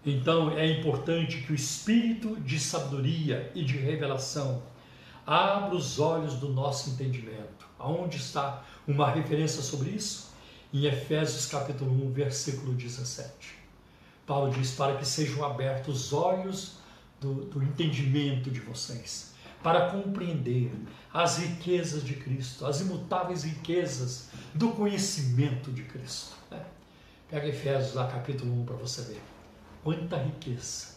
Então 0.05 0.57
é 0.57 0.67
importante 0.67 1.43
que 1.43 1.53
o 1.53 1.55
espírito 1.55 2.41
de 2.41 2.59
sabedoria 2.59 3.51
e 3.55 3.65
de 3.65 3.77
revelação 3.77 4.63
abra 5.27 5.75
os 5.75 5.99
olhos 5.99 6.35
do 6.35 6.49
nosso 6.49 6.91
entendimento. 6.91 7.69
Aonde 7.79 8.17
está 8.17 8.65
uma 8.87 9.11
referência 9.11 9.63
sobre 9.63 9.91
isso? 9.91 10.31
Em 10.73 10.87
Efésios 10.87 11.47
capítulo 11.47 11.93
1, 12.07 12.13
versículo 12.13 12.75
17. 12.75 13.60
Paulo 14.31 14.53
diz: 14.53 14.71
para 14.71 14.97
que 14.97 15.05
sejam 15.05 15.45
abertos 15.45 16.05
os 16.05 16.13
olhos 16.13 16.75
do, 17.21 17.47
do 17.47 17.61
entendimento 17.65 18.49
de 18.49 18.61
vocês, 18.61 19.35
para 19.61 19.91
compreender 19.91 20.73
as 21.13 21.39
riquezas 21.39 22.05
de 22.05 22.15
Cristo, 22.15 22.65
as 22.65 22.81
imutáveis 22.81 23.43
riquezas 23.43 24.29
do 24.55 24.69
conhecimento 24.69 25.73
de 25.73 25.83
Cristo. 25.83 26.37
Né? 26.49 26.65
Pega 27.29 27.49
Efésios 27.49 27.95
lá, 27.95 28.07
capítulo 28.07 28.53
1, 28.63 28.67
para 28.67 28.77
você 28.77 29.03
ver. 29.03 29.21
Quanta 29.83 30.17
riqueza. 30.17 30.95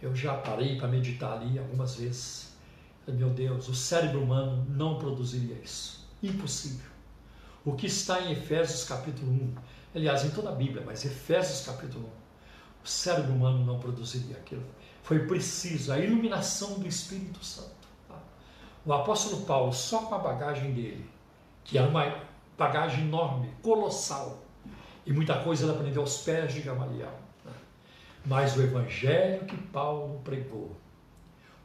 Eu 0.00 0.14
já 0.14 0.34
parei 0.34 0.78
para 0.78 0.86
meditar 0.86 1.32
ali 1.32 1.58
algumas 1.58 1.96
vezes. 1.96 2.52
Meu 3.08 3.30
Deus, 3.30 3.68
o 3.68 3.74
cérebro 3.74 4.22
humano 4.22 4.64
não 4.68 5.00
produziria 5.00 5.56
isso. 5.56 6.08
Impossível. 6.22 6.86
O 7.64 7.72
que 7.72 7.86
está 7.88 8.20
em 8.20 8.30
Efésios 8.30 8.84
capítulo 8.84 9.32
1, 9.32 9.54
aliás, 9.96 10.24
em 10.24 10.30
toda 10.30 10.50
a 10.50 10.54
Bíblia, 10.54 10.84
mas 10.86 11.04
Efésios 11.04 11.66
capítulo 11.66 12.06
1, 12.18 12.21
O 12.84 12.88
cérebro 12.88 13.32
humano 13.32 13.64
não 13.64 13.78
produziria 13.78 14.36
aquilo. 14.36 14.64
Foi 15.02 15.26
preciso 15.26 15.92
a 15.92 15.98
iluminação 15.98 16.78
do 16.78 16.86
Espírito 16.86 17.44
Santo. 17.44 17.88
Tá? 18.08 18.16
O 18.84 18.92
apóstolo 18.92 19.44
Paulo, 19.44 19.72
só 19.72 20.02
com 20.02 20.14
a 20.14 20.18
bagagem 20.18 20.72
dele, 20.72 21.08
que 21.64 21.78
era 21.78 21.88
uma 21.88 22.22
bagagem 22.56 23.04
enorme, 23.04 23.50
colossal, 23.62 24.42
e 25.04 25.12
muita 25.12 25.40
coisa 25.42 25.64
ele 25.64 25.72
aprendeu 25.72 26.02
aos 26.02 26.18
pés 26.18 26.54
de 26.54 26.60
Gamaliel. 26.60 27.12
Né? 27.44 27.52
Mas 28.24 28.56
o 28.56 28.62
evangelho 28.62 29.44
que 29.46 29.56
Paulo 29.56 30.20
pregou, 30.22 30.76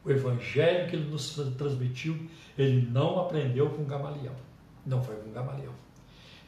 o 0.04 0.10
evangelho 0.10 0.88
que 0.88 0.96
ele 0.96 1.10
nos 1.10 1.34
transmitiu, 1.56 2.28
ele 2.56 2.88
não 2.90 3.20
aprendeu 3.20 3.70
com 3.70 3.84
Gamaliel. 3.84 4.34
Não 4.86 5.02
foi 5.02 5.16
com 5.16 5.30
Gamaliel. 5.30 5.72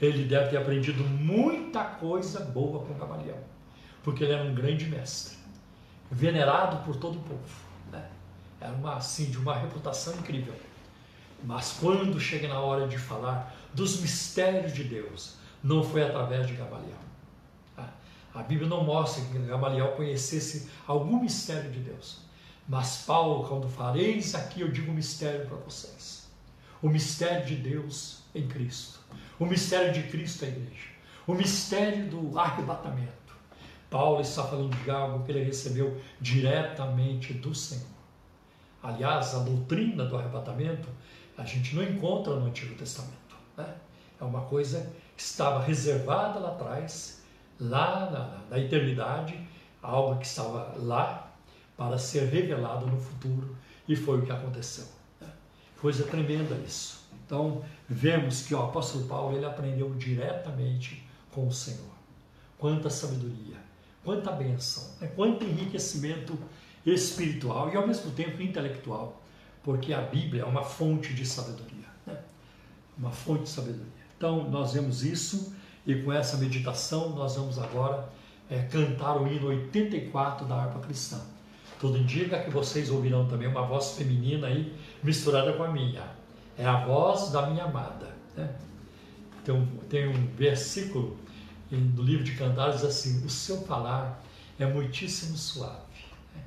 Ele 0.01 0.25
deve 0.25 0.51
ter 0.51 0.57
aprendido 0.57 1.05
muita 1.05 1.85
coisa 1.85 2.41
boa 2.41 2.85
com 2.87 2.95
Gamaliel, 2.95 3.39
porque 4.03 4.25
ele 4.25 4.33
era 4.33 4.45
um 4.45 4.55
grande 4.55 4.87
mestre, 4.87 5.37
venerado 6.11 6.85
por 6.85 6.97
todo 6.97 7.19
o 7.19 7.23
povo. 7.23 7.55
Né? 7.91 8.09
Era 8.61 8.73
uma, 8.73 8.97
assim, 8.97 9.31
de 9.31 9.39
uma 9.39 9.55
reputação 9.55 10.15
incrível. 10.15 10.55
Mas 11.45 11.77
quando 11.81 12.21
chega 12.21 12.49
na 12.49 12.61
hora 12.61 12.87
de 12.87 12.99
falar 12.99 13.55
dos 13.73 14.01
mistérios 14.01 14.73
de 14.75 14.85
Deus, 14.85 15.37
não 15.63 15.83
foi 15.83 16.03
através 16.03 16.47
de 16.47 16.55
Gamaliel. 16.55 16.99
Tá? 17.77 17.89
A 18.35 18.43
Bíblia 18.43 18.69
não 18.69 18.85
mostra 18.85 19.25
que 19.25 19.39
Gamaliel 19.39 19.93
conhecesse 19.93 20.71
algum 20.87 21.21
mistério 21.21 21.71
de 21.71 21.81
Deus. 21.81 22.21
Mas 22.69 22.99
Paulo, 23.07 23.49
quando 23.49 23.69
fareis 23.69 24.35
aqui, 24.35 24.61
eu 24.61 24.71
digo 24.71 24.91
um 24.91 24.95
mistério 24.95 25.47
para 25.47 25.57
vocês. 25.57 26.29
O 26.83 26.89
mistério 26.89 27.47
de 27.47 27.57
Deus 27.57 28.21
em 28.35 28.47
Cristo 28.47 29.01
o 29.41 29.47
mistério 29.47 29.93
de 29.95 30.03
Cristo 30.03 30.45
à 30.45 30.49
igreja, 30.49 30.89
o 31.27 31.35
mistério 31.35 32.07
do 32.09 32.39
arrebatamento. 32.39 33.20
Paulo 33.91 34.21
está 34.21 34.45
falando 34.45 34.75
de 34.85 34.91
algo 34.91 35.25
que 35.25 35.33
ele 35.33 35.43
recebeu 35.43 36.01
diretamente 36.21 37.35
do 37.35 37.55
Senhor. 37.55 37.85
Aliás, 38.83 39.35
a 39.35 39.41
doutrina 39.41 40.07
do 40.07 40.17
arrebatamento 40.17 40.89
a 41.37 41.45
gente 41.45 41.75
não 41.75 41.83
encontra 41.83 42.37
no 42.37 42.47
Antigo 42.47 42.75
Testamento. 42.77 43.37
Né? 43.57 43.75
É 44.21 44.25
uma 44.25 44.43
coisa 44.43 44.93
que 45.17 45.23
estava 45.23 45.63
reservada 45.63 46.39
lá 46.39 46.51
atrás, 46.51 47.23
lá 47.59 48.11
na, 48.11 48.57
na 48.57 48.63
eternidade, 48.63 49.39
algo 49.83 50.19
que 50.19 50.27
estava 50.27 50.75
lá 50.79 51.33
para 51.77 51.99
ser 51.99 52.29
revelado 52.29 52.87
no 52.87 53.01
futuro, 53.01 53.57
e 53.89 53.97
foi 53.97 54.19
o 54.19 54.23
que 54.23 54.31
aconteceu. 54.31 54.87
Né? 55.21 55.29
Coisa 55.81 56.05
tremenda 56.05 56.55
isso. 56.57 57.01
Então, 57.25 57.65
vemos 57.89 58.43
que 58.43 58.55
o 58.55 58.63
apóstolo 58.63 59.07
Paulo 59.07 59.37
ele 59.37 59.47
aprendeu 59.47 59.95
diretamente 59.95 61.07
com 61.33 61.49
o 61.49 61.53
Senhor. 61.53 61.91
Quanta 62.59 62.91
sabedoria, 62.91 63.57
quanta 64.05 64.31
benção, 64.33 64.85
né? 65.01 65.11
quanto 65.15 65.45
enriquecimento 65.45 66.39
espiritual 66.85 67.71
e 67.73 67.77
ao 67.77 67.87
mesmo 67.87 68.11
tempo 68.13 68.43
intelectual, 68.43 69.21
porque 69.63 69.93
a 69.93 70.01
Bíblia 70.01 70.43
é 70.43 70.45
uma 70.45 70.63
fonte 70.63 71.13
de 71.13 71.27
sabedoria, 71.27 71.87
né? 72.07 72.19
uma 72.97 73.11
fonte 73.11 73.45
de 73.45 73.51
sabedoria. 73.51 73.93
Então, 74.17 74.49
nós 74.51 74.73
vemos 74.73 75.05
isso 75.05 75.55
e 75.87 75.95
com 76.03 76.13
essa 76.13 76.37
meditação 76.37 77.11
nós 77.11 77.37
vamos 77.37 77.59
agora 77.59 78.09
é, 78.51 78.63
cantar 78.63 79.21
o 79.21 79.27
hino 79.27 79.49
84 79.49 80.47
da 80.47 80.57
harpa 80.57 80.81
cristã. 80.81 81.21
Tudo 81.79 81.97
indica 81.97 82.43
que 82.43 82.51
vocês 82.51 82.91
ouvirão 82.91 83.27
também 83.27 83.49
uma 83.49 83.63
voz 83.63 83.93
feminina 83.93 84.47
aí 84.47 84.75
misturada 85.03 85.55
com 85.55 85.63
a 85.63 85.69
minha 85.69 86.21
é 86.61 86.67
a 86.67 86.85
voz 86.85 87.31
da 87.31 87.47
minha 87.47 87.65
amada. 87.65 88.15
Né? 88.37 88.51
Então, 89.43 89.67
tem 89.89 90.07
um 90.07 90.27
versículo 90.37 91.17
no 91.77 92.03
livro 92.03 92.25
de 92.25 92.37
Cantares 92.37 92.85
assim: 92.85 93.25
O 93.25 93.31
seu 93.31 93.63
falar 93.63 94.21
é 94.59 94.67
muitíssimo 94.67 95.37
suave. 95.37 95.79
Né? 96.35 96.43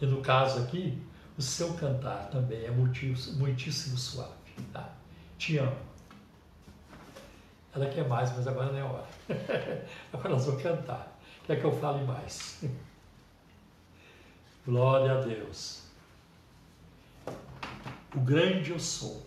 E 0.00 0.06
no 0.06 0.20
caso 0.20 0.60
aqui, 0.60 1.00
o 1.36 1.42
seu 1.42 1.74
cantar 1.74 2.28
também 2.30 2.64
é 2.64 2.70
muitíssimo, 2.70 3.98
suave. 3.98 4.30
Tá? 4.72 4.92
Te 5.38 5.58
amo. 5.58 5.76
Ela 7.74 7.86
quer 7.86 8.06
mais, 8.06 8.30
mas 8.36 8.46
agora 8.46 8.72
não 8.72 8.78
é 8.78 8.84
hora. 8.84 9.06
agora 10.12 10.30
nós 10.30 10.44
vamos 10.44 10.62
cantar. 10.62 11.18
Quer 11.44 11.60
que 11.60 11.64
eu 11.64 11.72
fale 11.80 12.04
mais? 12.04 12.62
Glória 14.66 15.18
a 15.18 15.20
Deus. 15.20 15.84
O 18.14 18.20
grande 18.20 18.72
eu 18.72 18.80
sou 18.80 19.24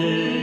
again. 0.00 0.35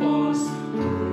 Se 0.00 1.09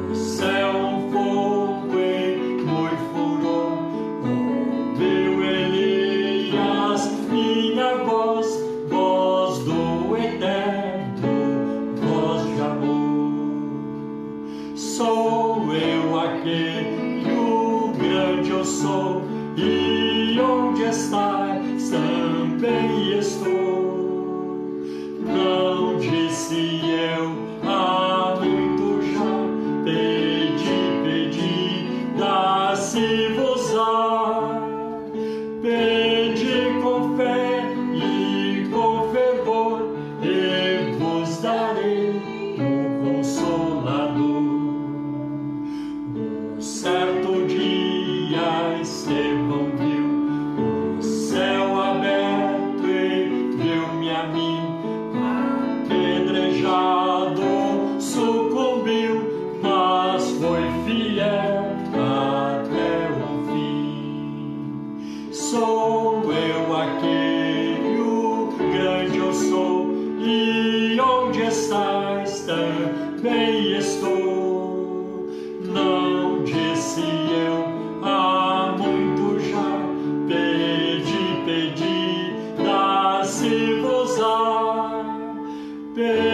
day. 85.97 86.26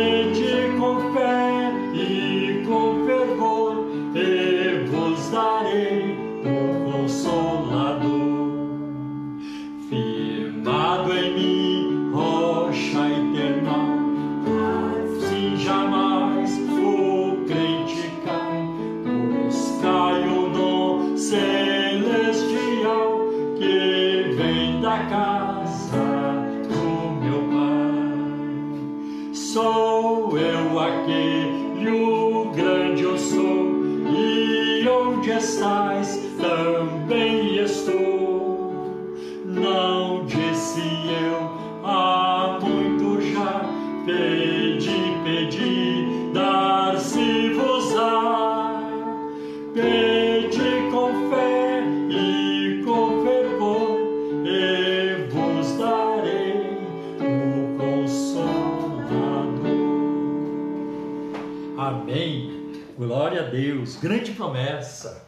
Promessa. 64.43 65.25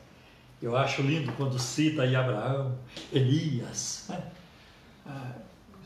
Eu 0.61 0.75
acho 0.75 1.01
lindo 1.01 1.31
quando 1.33 1.57
cita 1.59 2.03
aí 2.03 2.15
Abraão, 2.15 2.77
Elias, 3.11 4.05
né? 4.09 4.31
ah, 5.05 5.33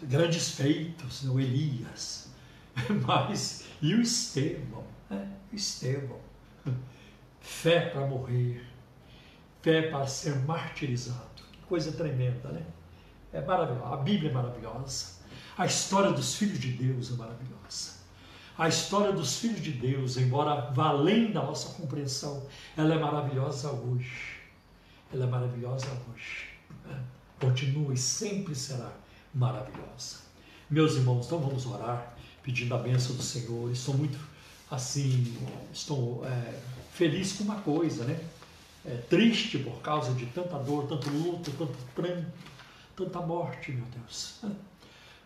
grandes 0.01 0.51
feitos 0.51 1.23
no 1.23 1.39
Elias, 1.39 2.32
mas 3.05 3.65
e 3.82 3.93
o 3.93 4.01
Estevão, 4.01 4.84
né? 5.09 5.27
o 5.51 5.55
Estevão, 5.55 6.19
fé 7.41 7.89
para 7.89 8.05
morrer, 8.05 8.65
fé 9.61 9.84
para 9.84 10.07
ser 10.07 10.36
martirizado, 10.39 11.43
que 11.51 11.59
coisa 11.67 11.91
tremenda, 11.91 12.49
né? 12.49 12.63
É 13.34 13.41
maravilhoso, 13.41 13.93
a 13.93 13.97
Bíblia 13.97 14.32
é 14.32 14.34
maravilhosa, 14.34 15.19
a 15.57 15.65
história 15.65 16.11
dos 16.11 16.36
filhos 16.36 16.59
de 16.59 16.71
Deus 16.71 17.11
é 17.11 17.15
maravilhosa. 17.15 17.98
A 18.60 18.68
história 18.68 19.14
dos 19.14 19.38
filhos 19.38 19.62
de 19.62 19.72
Deus, 19.72 20.18
embora 20.18 20.70
vá 20.72 20.89
além 20.89 21.32
da 21.32 21.41
nossa 21.41 21.70
compreensão, 21.76 22.45
ela 22.76 22.93
é 22.93 22.99
maravilhosa 22.99 23.72
hoje. 23.72 24.36
Ela 25.14 25.24
é 25.24 25.28
maravilhosa 25.28 25.88
hoje. 26.12 26.49
Continua 27.39 27.93
e 27.93 27.97
sempre 27.97 28.53
será 28.53 28.91
maravilhosa. 29.34 30.18
Meus 30.70 30.95
irmãos, 30.95 31.26
então 31.26 31.39
vamos 31.39 31.66
orar, 31.66 32.18
pedindo 32.43 32.76
a 32.76 32.78
bênção 32.80 33.16
do 33.16 33.24
Senhor. 33.24 33.72
Estou 33.72 33.95
muito, 33.95 34.20
assim, 34.70 35.38
estou 35.72 36.26
é, 36.28 36.60
feliz 36.91 37.32
com 37.38 37.45
uma 37.45 37.62
coisa, 37.62 38.03
né? 38.03 38.20
É, 38.86 38.97
triste 39.10 39.57
por 39.60 39.80
causa 39.82 40.12
de 40.16 40.26
tanta 40.26 40.60
dor, 40.60 40.86
tanto 40.86 41.10
luto, 41.10 41.49
tanto 41.51 41.78
pranto, 41.95 42.28
tanta 42.93 43.22
morte, 43.22 43.72
meu 43.72 43.86
Deus. 43.86 44.41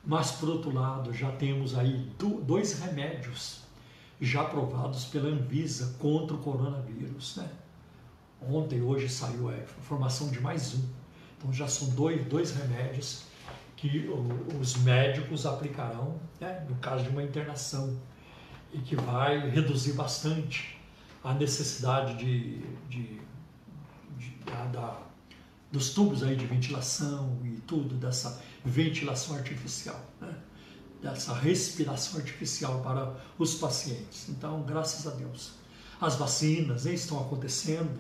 Mas, 0.06 0.32
por 0.32 0.50
outro 0.50 0.74
lado, 0.74 1.14
já 1.14 1.32
temos 1.32 1.78
aí 1.78 2.12
dois 2.46 2.80
remédios 2.80 3.62
já 4.20 4.42
aprovados 4.42 5.06
pela 5.06 5.30
Anvisa 5.30 5.96
contra 6.00 6.36
o 6.36 6.40
coronavírus. 6.40 7.38
Né? 7.38 7.50
Ontem, 8.42 8.82
hoje 8.82 9.08
saiu 9.08 9.50
a 9.50 9.58
informação 9.58 10.30
de 10.30 10.42
mais 10.42 10.74
um. 10.76 10.84
Então, 11.38 11.54
já 11.54 11.68
são 11.68 11.90
dois, 11.90 12.26
dois 12.26 12.54
remédios 12.56 13.24
que 13.78 14.10
os 14.62 14.78
médicos 14.78 15.46
aplicarão 15.46 16.18
né, 16.40 16.66
no 16.70 16.76
caso 16.76 17.04
de 17.04 17.10
uma 17.10 17.24
internação 17.24 17.98
e 18.72 18.80
que 18.80 18.96
vai 18.96 19.50
reduzir 19.50 19.94
bastante 19.94 20.80
a 21.24 21.34
necessidade 21.34 22.16
de, 22.16 22.60
de, 22.90 23.22
de 24.18 24.32
da, 24.72 25.02
dos 25.74 25.90
tubos 25.90 26.22
aí 26.22 26.36
de 26.36 26.46
ventilação 26.46 27.40
e 27.44 27.60
tudo 27.62 27.96
dessa 27.96 28.40
ventilação 28.64 29.36
artificial, 29.36 30.00
né? 30.22 30.32
dessa 31.02 31.34
respiração 31.34 32.20
artificial 32.20 32.80
para 32.82 33.16
os 33.40 33.56
pacientes. 33.56 34.30
Então, 34.30 34.62
graças 34.62 35.08
a 35.08 35.16
Deus. 35.16 35.54
As 36.00 36.16
vacinas 36.16 36.86
hein, 36.86 36.94
estão 36.94 37.20
acontecendo, 37.20 38.00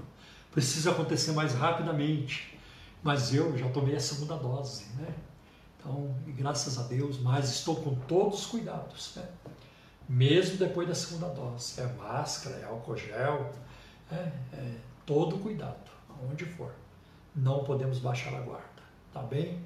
precisa 0.52 0.92
acontecer 0.92 1.32
mais 1.32 1.56
rapidamente, 1.56 2.60
mas 3.02 3.34
eu 3.34 3.58
já 3.58 3.68
tomei 3.70 3.96
a 3.96 4.00
segunda 4.00 4.36
dose, 4.36 4.86
né? 4.96 5.12
Então, 5.80 6.16
graças 6.28 6.78
a 6.78 6.84
Deus, 6.84 7.20
mas 7.20 7.50
estou 7.50 7.78
com 7.78 7.96
todos 7.96 8.42
os 8.42 8.46
cuidados, 8.46 9.14
né? 9.16 9.28
Mesmo 10.08 10.58
depois 10.58 10.88
da 10.88 10.94
segunda 10.94 11.28
dose. 11.30 11.82
É 11.82 11.88
máscara, 11.94 12.56
é 12.58 12.66
álcool 12.66 12.96
gel, 12.96 13.52
é, 14.12 14.32
é 14.54 14.76
todo 15.08 15.40
cuidado, 15.40 15.90
aonde 16.08 16.46
for. 16.46 16.83
Não 17.36 17.64
podemos 17.64 18.00
baixar 18.00 18.34
a 18.36 18.42
guarda, 18.42 18.84
tá 19.12 19.22
bem? 19.22 19.60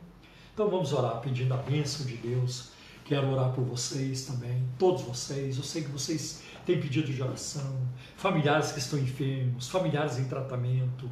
Então 0.53 0.69
vamos 0.69 0.93
orar 0.93 1.19
pedindo 1.19 1.53
a 1.53 1.57
bênção 1.57 2.05
de 2.05 2.17
Deus. 2.17 2.71
Quero 3.05 3.29
orar 3.29 3.53
por 3.53 3.63
vocês 3.63 4.25
também, 4.25 4.67
todos 4.77 5.01
vocês. 5.01 5.57
Eu 5.57 5.63
sei 5.63 5.83
que 5.83 5.89
vocês 5.89 6.43
têm 6.65 6.79
pedido 6.79 7.11
de 7.11 7.21
oração, 7.21 7.79
familiares 8.15 8.71
que 8.71 8.79
estão 8.79 8.99
enfermos, 8.99 9.69
familiares 9.69 10.17
em 10.17 10.25
tratamento, 10.25 11.09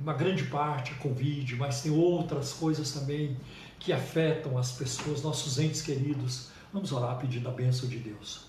uma 0.00 0.12
grande 0.12 0.44
parte 0.44 0.92
é 0.92 0.94
Covid, 0.96 1.56
mas 1.56 1.82
tem 1.82 1.92
outras 1.92 2.52
coisas 2.52 2.92
também 2.92 3.36
que 3.78 3.92
afetam 3.92 4.58
as 4.58 4.72
pessoas, 4.72 5.22
nossos 5.22 5.58
entes 5.58 5.82
queridos. 5.82 6.50
Vamos 6.72 6.92
orar 6.92 7.16
pedindo 7.18 7.48
a 7.48 7.52
bênção 7.52 7.88
de 7.88 7.98
Deus. 7.98 8.46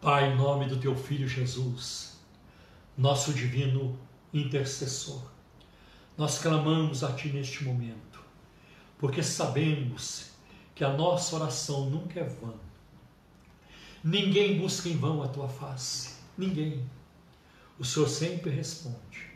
Pai, 0.00 0.32
em 0.32 0.36
nome 0.36 0.66
do 0.66 0.78
teu 0.78 0.94
filho 0.96 1.28
Jesus, 1.28 2.15
nosso 2.96 3.32
divino 3.32 3.98
intercessor. 4.32 5.22
Nós 6.16 6.38
clamamos 6.38 7.04
a 7.04 7.12
Ti 7.12 7.28
neste 7.28 7.64
momento, 7.64 8.20
porque 8.98 9.22
sabemos 9.22 10.30
que 10.74 10.82
a 10.82 10.92
nossa 10.92 11.36
oração 11.36 11.90
nunca 11.90 12.20
é 12.20 12.24
vã. 12.24 12.54
Ninguém 14.02 14.58
busca 14.58 14.88
em 14.88 14.96
vão 14.96 15.22
a 15.22 15.28
Tua 15.28 15.48
face, 15.48 16.14
ninguém. 16.38 16.84
O 17.78 17.84
Senhor 17.84 18.08
sempre 18.08 18.50
responde, 18.50 19.30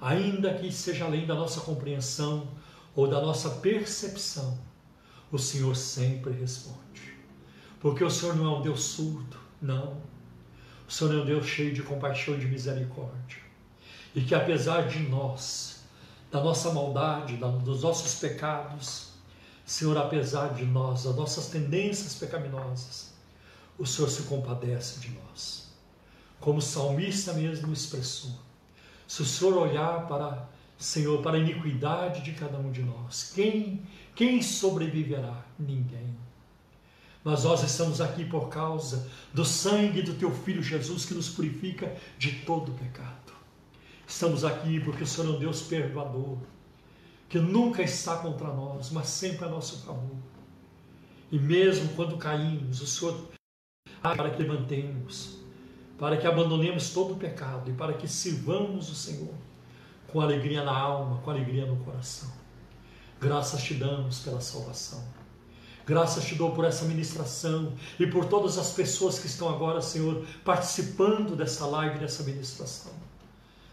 ainda 0.00 0.54
que 0.54 0.70
seja 0.70 1.04
além 1.04 1.26
da 1.26 1.34
nossa 1.34 1.60
compreensão 1.60 2.46
ou 2.94 3.08
da 3.08 3.20
nossa 3.20 3.50
percepção, 3.50 4.56
o 5.32 5.38
Senhor 5.38 5.74
sempre 5.74 6.32
responde. 6.32 7.14
Porque 7.80 8.04
o 8.04 8.10
Senhor 8.10 8.36
não 8.36 8.46
é 8.46 8.58
um 8.58 8.62
Deus 8.62 8.84
surdo, 8.84 9.36
não. 9.60 10.00
Senhor 10.94 11.12
é 11.12 11.22
um 11.22 11.24
Deus 11.24 11.46
cheio 11.46 11.74
de 11.74 11.82
compaixão 11.82 12.34
e 12.34 12.38
de 12.38 12.46
misericórdia 12.46 13.38
e 14.14 14.20
que 14.20 14.32
apesar 14.32 14.86
de 14.86 15.00
nós, 15.00 15.80
da 16.30 16.40
nossa 16.40 16.72
maldade, 16.72 17.36
dos 17.36 17.82
nossos 17.82 18.14
pecados, 18.14 19.08
Senhor, 19.66 19.98
apesar 19.98 20.54
de 20.54 20.64
nós, 20.64 21.02
das 21.02 21.16
nossas 21.16 21.48
tendências 21.48 22.14
pecaminosas, 22.14 23.12
o 23.76 23.84
Senhor 23.84 24.08
se 24.08 24.22
compadece 24.22 25.00
de 25.00 25.10
nós. 25.10 25.72
Como 26.38 26.58
o 26.58 26.62
salmista 26.62 27.32
mesmo 27.32 27.72
expressou, 27.72 28.30
se 29.08 29.22
o 29.22 29.26
Senhor 29.26 29.56
olhar 29.56 30.06
para, 30.06 30.48
Senhor, 30.78 31.20
para 31.22 31.36
a 31.36 31.40
iniquidade 31.40 32.22
de 32.22 32.34
cada 32.34 32.56
um 32.56 32.70
de 32.70 32.82
nós, 32.82 33.32
quem, 33.34 33.82
quem 34.14 34.40
sobreviverá? 34.40 35.44
Ninguém. 35.58 36.16
Mas 37.24 37.44
nós 37.44 37.62
estamos 37.62 38.02
aqui 38.02 38.22
por 38.22 38.50
causa 38.50 39.08
do 39.32 39.46
sangue 39.46 40.02
do 40.02 40.12
Teu 40.12 40.30
Filho 40.30 40.62
Jesus 40.62 41.06
que 41.06 41.14
nos 41.14 41.30
purifica 41.30 41.96
de 42.18 42.32
todo 42.40 42.72
pecado. 42.72 43.32
Estamos 44.06 44.44
aqui 44.44 44.78
porque 44.80 45.04
o 45.04 45.06
Senhor 45.06 45.32
é 45.32 45.36
um 45.36 45.38
Deus 45.38 45.62
perdoador, 45.62 46.36
que 47.26 47.38
nunca 47.38 47.82
está 47.82 48.18
contra 48.18 48.48
nós, 48.48 48.90
mas 48.90 49.08
sempre 49.08 49.46
a 49.46 49.48
nosso 49.48 49.86
favor. 49.86 50.18
E 51.32 51.38
mesmo 51.38 51.88
quando 51.96 52.18
caímos, 52.18 52.82
o 52.82 52.86
Senhor 52.86 53.28
para 54.02 54.30
que 54.30 54.42
levantemos, 54.42 55.38
para 55.98 56.18
que 56.18 56.26
abandonemos 56.26 56.90
todo 56.90 57.14
o 57.14 57.16
pecado 57.16 57.70
e 57.70 57.74
para 57.74 57.94
que 57.94 58.06
sirvamos 58.06 58.90
o 58.90 58.94
Senhor 58.94 59.34
com 60.08 60.20
alegria 60.20 60.62
na 60.62 60.76
alma, 60.76 61.22
com 61.22 61.30
alegria 61.30 61.64
no 61.64 61.76
coração. 61.76 62.30
Graças 63.18 63.62
te 63.62 63.72
damos 63.72 64.18
pela 64.20 64.42
salvação. 64.42 65.23
Graças 65.86 66.24
te 66.24 66.34
dou 66.34 66.52
por 66.52 66.64
essa 66.64 66.86
ministração 66.86 67.74
e 68.00 68.06
por 68.06 68.24
todas 68.24 68.56
as 68.56 68.72
pessoas 68.72 69.18
que 69.18 69.26
estão 69.26 69.50
agora, 69.50 69.82
Senhor, 69.82 70.24
participando 70.42 71.36
dessa 71.36 71.66
live, 71.66 71.98
dessa 71.98 72.22
ministração. 72.22 72.92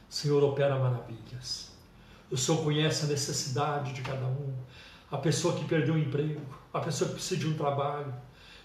Senhor 0.09 0.43
opera 0.43 0.77
maravilhas. 0.77 1.71
O 2.29 2.35
Senhor 2.35 2.61
conhece 2.63 3.05
a 3.05 3.07
necessidade 3.07 3.93
de 3.93 4.01
cada 4.01 4.25
um, 4.25 4.53
a 5.09 5.17
pessoa 5.17 5.53
que 5.53 5.63
perdeu 5.63 5.93
o 5.93 5.97
emprego, 5.97 6.41
a 6.73 6.81
pessoa 6.81 7.09
que 7.09 7.15
precisa 7.15 7.39
de 7.39 7.47
um 7.47 7.55
trabalho. 7.55 8.13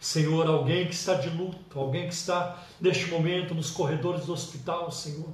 Senhor, 0.01 0.49
alguém 0.49 0.86
que 0.86 0.94
está 0.94 1.14
de 1.14 1.30
luto, 1.30 1.78
alguém 1.78 2.09
que 2.09 2.14
está 2.14 2.64
neste 2.80 3.07
momento 3.07 3.55
nos 3.55 3.70
corredores 3.70 4.26
do 4.26 4.32
hospital, 4.32 4.90
Senhor, 4.90 5.32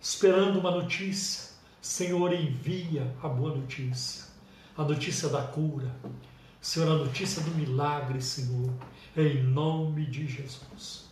esperando 0.00 0.58
uma 0.58 0.70
notícia. 0.72 1.50
Senhor, 1.80 2.32
envia 2.32 3.14
a 3.22 3.28
boa 3.28 3.56
notícia, 3.56 4.24
a 4.76 4.84
notícia 4.84 5.28
da 5.28 5.42
cura, 5.42 5.90
Senhor, 6.60 6.90
a 6.90 7.04
notícia 7.04 7.42
do 7.42 7.50
milagre, 7.52 8.20
Senhor, 8.20 8.70
em 9.16 9.42
nome 9.42 10.06
de 10.06 10.26
Jesus. 10.26 11.08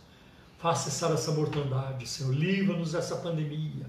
Faça 0.57 0.89
cessar 0.89 1.11
essa 1.11 1.31
mortandade, 1.31 2.07
Senhor, 2.07 2.33
livra-nos 2.33 2.91
dessa 2.91 3.15
pandemia 3.15 3.87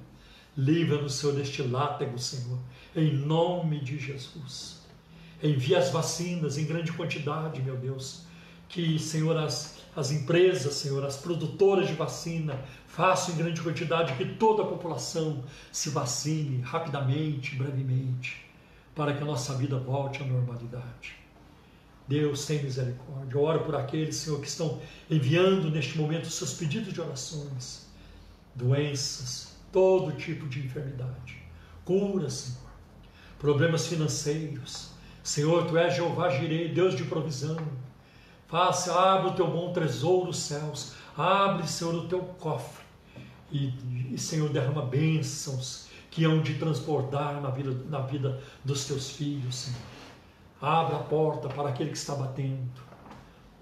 Livra-nos, 0.57 1.15
Senhor, 1.15 1.35
deste 1.35 1.63
látego, 1.63 2.19
Senhor, 2.19 2.59
em 2.95 3.13
nome 3.13 3.81
de 3.81 3.99
Jesus. 3.99 4.81
Envia 5.43 5.79
as 5.79 5.91
vacinas 5.91 6.59
em 6.59 6.65
grande 6.65 6.93
quantidade, 6.93 7.63
meu 7.63 7.77
Deus. 7.77 8.25
Que, 8.69 8.99
Senhor, 8.99 9.37
as, 9.37 9.79
as 9.97 10.11
empresas, 10.11 10.75
Senhor, 10.75 11.05
as 11.05 11.17
produtoras 11.17 11.89
de 11.89 11.95
vacina 11.95 12.59
façam 12.87 13.35
em 13.35 13.39
grande 13.39 13.63
quantidade 13.63 14.13
que 14.15 14.35
toda 14.35 14.63
a 14.63 14.67
população 14.67 15.43
se 15.73 15.91
vacine 15.91 16.61
rapidamente, 16.61 17.55
brevemente, 17.55 18.45
para 18.95 19.15
que 19.15 19.23
a 19.23 19.27
nossa 19.27 19.55
vida 19.55 19.79
volte 19.79 20.23
à 20.23 20.27
normalidade. 20.27 21.20
Deus 22.11 22.45
tem 22.45 22.61
misericórdia. 22.61 23.33
Eu 23.33 23.41
oro 23.41 23.61
por 23.61 23.77
aqueles, 23.77 24.17
Senhor, 24.17 24.41
que 24.41 24.49
estão 24.49 24.81
enviando 25.09 25.71
neste 25.71 25.97
momento 25.97 26.29
seus 26.29 26.53
pedidos 26.53 26.93
de 26.93 27.01
orações, 27.01 27.87
doenças, 28.53 29.57
todo 29.71 30.17
tipo 30.17 30.49
de 30.49 30.59
enfermidade. 30.59 31.41
Cura, 31.85 32.29
Senhor. 32.29 32.69
Problemas 33.39 33.87
financeiros. 33.87 34.91
Senhor, 35.23 35.69
Tu 35.69 35.79
és 35.79 35.95
Jeová 35.95 36.31
Jirei, 36.31 36.75
Deus 36.75 36.97
de 36.97 37.05
provisão. 37.05 37.57
Faça, 38.49 38.93
abre 38.93 39.31
o 39.31 39.35
teu 39.35 39.47
bom 39.47 39.73
tesouro 39.73 40.27
nos 40.27 40.39
céus. 40.39 40.95
Abre, 41.17 41.69
Senhor, 41.69 41.95
o 41.95 42.09
teu 42.09 42.19
cofre. 42.41 42.85
E, 43.53 43.73
e, 44.13 44.19
Senhor, 44.19 44.49
derrama 44.49 44.83
bênçãos 44.83 45.87
que 46.11 46.25
hão 46.25 46.43
de 46.43 46.55
transportar 46.55 47.41
na 47.41 47.51
vida, 47.51 47.85
na 47.89 48.01
vida 48.01 48.43
dos 48.65 48.85
teus 48.85 49.11
filhos, 49.11 49.55
Senhor. 49.55 49.90
Abra 50.61 50.97
a 50.97 51.03
porta 51.03 51.49
para 51.49 51.69
aquele 51.71 51.91
que 51.91 51.99
está 51.99 52.15
batendo. 52.15 52.83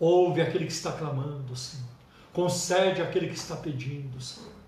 Ouve 0.01 0.41
aquele 0.41 0.67
que 0.67 0.73
está 0.73 0.93
clamando, 0.93 1.55
Senhor. 1.57 1.87
Concede 2.33 3.03
aquele 3.03 3.29
que 3.29 3.35
está 3.35 3.57
pedindo, 3.57 4.21
Senhor 4.21 4.59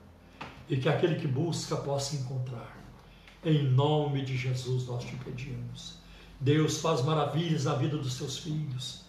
e 0.71 0.77
que 0.77 0.89
aquele 0.89 1.17
que 1.17 1.27
busca 1.27 1.77
possa 1.77 2.15
encontrar. 2.15 2.79
Em 3.45 3.65
nome 3.65 4.23
de 4.23 4.37
Jesus 4.37 4.87
nós 4.87 5.05
te 5.05 5.17
pedimos. 5.17 5.99
Deus 6.39 6.81
faz 6.81 7.03
maravilhas 7.03 7.65
na 7.65 7.75
vida 7.75 7.99
dos 7.99 8.15
seus 8.15 8.39
filhos. 8.39 9.05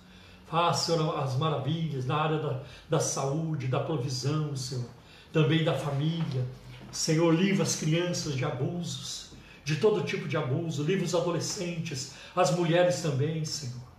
Senhor, 0.73 1.17
as 1.17 1.37
maravilhas 1.37 2.05
na 2.05 2.15
área 2.15 2.39
da, 2.39 2.63
da 2.89 2.99
saúde, 2.99 3.67
da 3.67 3.79
provisão, 3.79 4.55
Senhor. 4.55 4.89
Também 5.31 5.63
da 5.63 5.73
família. 5.73 6.45
Senhor, 6.91 7.31
livra 7.33 7.63
as 7.63 7.75
crianças 7.75 8.35
de 8.35 8.43
abusos, 8.43 9.30
de 9.71 9.77
todo 9.77 10.03
tipo 10.03 10.27
de 10.27 10.35
abuso. 10.35 10.83
Livra 10.83 11.05
os 11.05 11.15
adolescentes, 11.15 12.13
as 12.35 12.51
mulheres 12.51 13.01
também, 13.01 13.45
Senhor. 13.45 13.89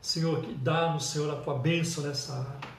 Senhor, 0.00 0.40
que 0.42 0.54
dá-nos, 0.54 1.04
Senhor, 1.04 1.30
a 1.30 1.36
tua 1.36 1.58
bênção 1.58 2.02
nessa 2.02 2.34
área. 2.34 2.72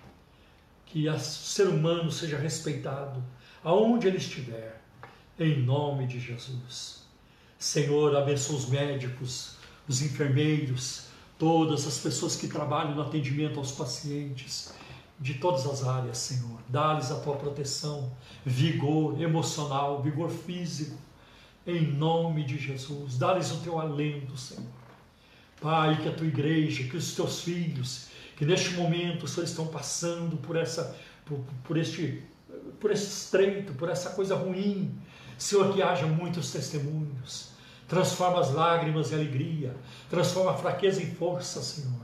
Que 0.87 1.07
o 1.07 1.19
ser 1.19 1.67
humano 1.67 2.11
seja 2.11 2.37
respeitado 2.37 3.23
aonde 3.63 4.07
ele 4.07 4.17
estiver, 4.17 4.81
em 5.39 5.61
nome 5.61 6.07
de 6.07 6.19
Jesus. 6.19 7.03
Senhor, 7.57 8.15
abençoa 8.15 8.57
os 8.57 8.67
médicos, 8.67 9.55
os 9.87 10.01
enfermeiros, 10.01 11.05
todas 11.37 11.87
as 11.87 11.99
pessoas 11.99 12.35
que 12.35 12.47
trabalham 12.47 12.95
no 12.95 13.01
atendimento 13.03 13.59
aos 13.59 13.71
pacientes, 13.71 14.73
de 15.19 15.35
todas 15.35 15.65
as 15.65 15.87
áreas, 15.87 16.17
Senhor. 16.17 16.59
Dá-lhes 16.67 17.11
a 17.11 17.19
tua 17.19 17.35
proteção, 17.35 18.11
vigor 18.43 19.21
emocional, 19.21 20.01
vigor 20.01 20.29
físico, 20.29 20.97
em 21.65 21.87
nome 21.87 22.43
de 22.43 22.57
Jesus. 22.57 23.17
Dá-lhes 23.17 23.51
o 23.51 23.57
teu 23.57 23.79
alento, 23.79 24.37
Senhor. 24.37 24.63
Pai, 25.61 26.01
que 26.01 26.09
a 26.09 26.11
tua 26.11 26.27
igreja, 26.27 26.83
que 26.83 26.97
os 26.97 27.15
teus 27.15 27.41
filhos, 27.41 28.07
que 28.35 28.45
neste 28.45 28.73
momento, 28.73 29.27
Senhor, 29.27 29.45
estão 29.45 29.67
passando 29.67 30.35
por, 30.37 30.55
essa, 30.55 30.97
por, 31.25 31.39
por 31.63 31.77
este 31.77 32.23
por 32.79 32.91
esse 32.91 33.07
estreito, 33.07 33.73
por 33.73 33.89
essa 33.89 34.09
coisa 34.11 34.35
ruim. 34.35 34.93
Senhor, 35.37 35.73
que 35.73 35.81
haja 35.81 36.05
muitos 36.05 36.51
testemunhos. 36.51 37.51
Transforma 37.87 38.39
as 38.39 38.51
lágrimas 38.51 39.11
em 39.11 39.15
alegria. 39.15 39.75
Transforma 40.09 40.51
a 40.51 40.57
fraqueza 40.57 41.01
em 41.01 41.11
força, 41.15 41.61
Senhor. 41.61 42.01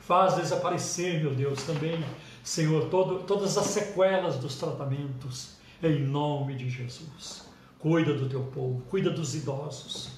Faz 0.00 0.34
desaparecer, 0.34 1.20
meu 1.20 1.34
Deus, 1.34 1.62
também, 1.62 2.04
Senhor, 2.42 2.88
todo, 2.90 3.20
todas 3.24 3.56
as 3.56 3.66
sequelas 3.66 4.36
dos 4.36 4.56
tratamentos, 4.56 5.56
em 5.82 6.00
nome 6.00 6.56
de 6.56 6.68
Jesus. 6.68 7.49
Cuida 7.80 8.12
do 8.12 8.28
teu 8.28 8.42
povo, 8.44 8.82
cuida 8.90 9.10
dos 9.10 9.34
idosos, 9.34 10.10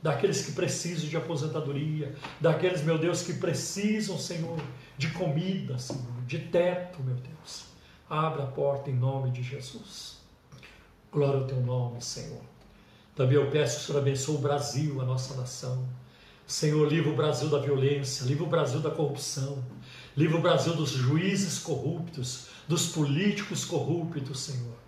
daqueles 0.00 0.46
que 0.46 0.52
precisam 0.52 1.08
de 1.08 1.16
aposentadoria, 1.16 2.14
daqueles, 2.40 2.82
meu 2.82 2.96
Deus, 2.96 3.22
que 3.22 3.34
precisam, 3.34 4.16
Senhor, 4.16 4.58
de 4.96 5.10
comida, 5.10 5.76
Senhor, 5.76 6.22
de 6.26 6.38
teto, 6.38 7.02
meu 7.02 7.16
Deus. 7.16 7.64
Abra 8.08 8.44
a 8.44 8.46
porta 8.46 8.90
em 8.90 8.94
nome 8.94 9.30
de 9.30 9.42
Jesus. 9.42 10.20
Glória 11.10 11.40
ao 11.40 11.46
teu 11.46 11.60
nome, 11.60 12.00
Senhor. 12.00 12.42
Também 13.16 13.36
eu 13.36 13.50
peço 13.50 13.76
que 13.76 13.82
o 13.82 13.86
Senhor 13.86 13.98
abençoe 13.98 14.36
o 14.36 14.38
Brasil, 14.38 15.00
a 15.00 15.04
nossa 15.04 15.34
nação. 15.34 15.88
Senhor, 16.46 16.88
livra 16.88 17.10
o 17.10 17.16
Brasil 17.16 17.48
da 17.48 17.58
violência, 17.58 18.24
livra 18.24 18.44
o 18.44 18.48
Brasil 18.48 18.80
da 18.80 18.90
corrupção, 18.90 19.62
livra 20.16 20.38
o 20.38 20.40
Brasil 20.40 20.74
dos 20.74 20.90
juízes 20.90 21.58
corruptos, 21.58 22.46
dos 22.66 22.86
políticos 22.86 23.64
corruptos, 23.64 24.40
Senhor. 24.40 24.79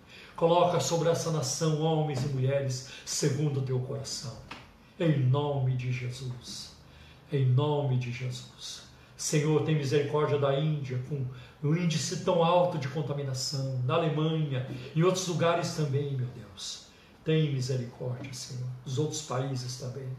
Coloca 0.43 0.77
sobre 0.81 1.07
essa 1.07 1.31
nação 1.31 1.79
homens 1.81 2.21
e 2.21 2.27
mulheres 2.27 2.89
segundo 3.05 3.61
o 3.61 3.63
teu 3.63 3.79
coração. 3.79 4.35
Em 4.99 5.17
nome 5.17 5.77
de 5.77 5.89
Jesus. 5.89 6.75
Em 7.31 7.45
nome 7.45 7.97
de 7.97 8.11
Jesus. 8.11 8.81
Senhor, 9.15 9.63
tem 9.63 9.73
misericórdia 9.73 10.37
da 10.37 10.59
Índia, 10.59 11.01
com 11.07 11.25
um 11.65 11.77
índice 11.77 12.25
tão 12.25 12.43
alto 12.43 12.77
de 12.77 12.89
contaminação, 12.89 13.81
na 13.85 13.93
Alemanha, 13.93 14.69
em 14.93 15.01
outros 15.01 15.25
lugares 15.29 15.77
também, 15.77 16.11
meu 16.11 16.27
Deus. 16.35 16.87
Tem 17.23 17.53
misericórdia, 17.53 18.33
Senhor, 18.33 18.67
dos 18.83 18.99
outros 18.99 19.21
países 19.21 19.79
também. 19.79 20.09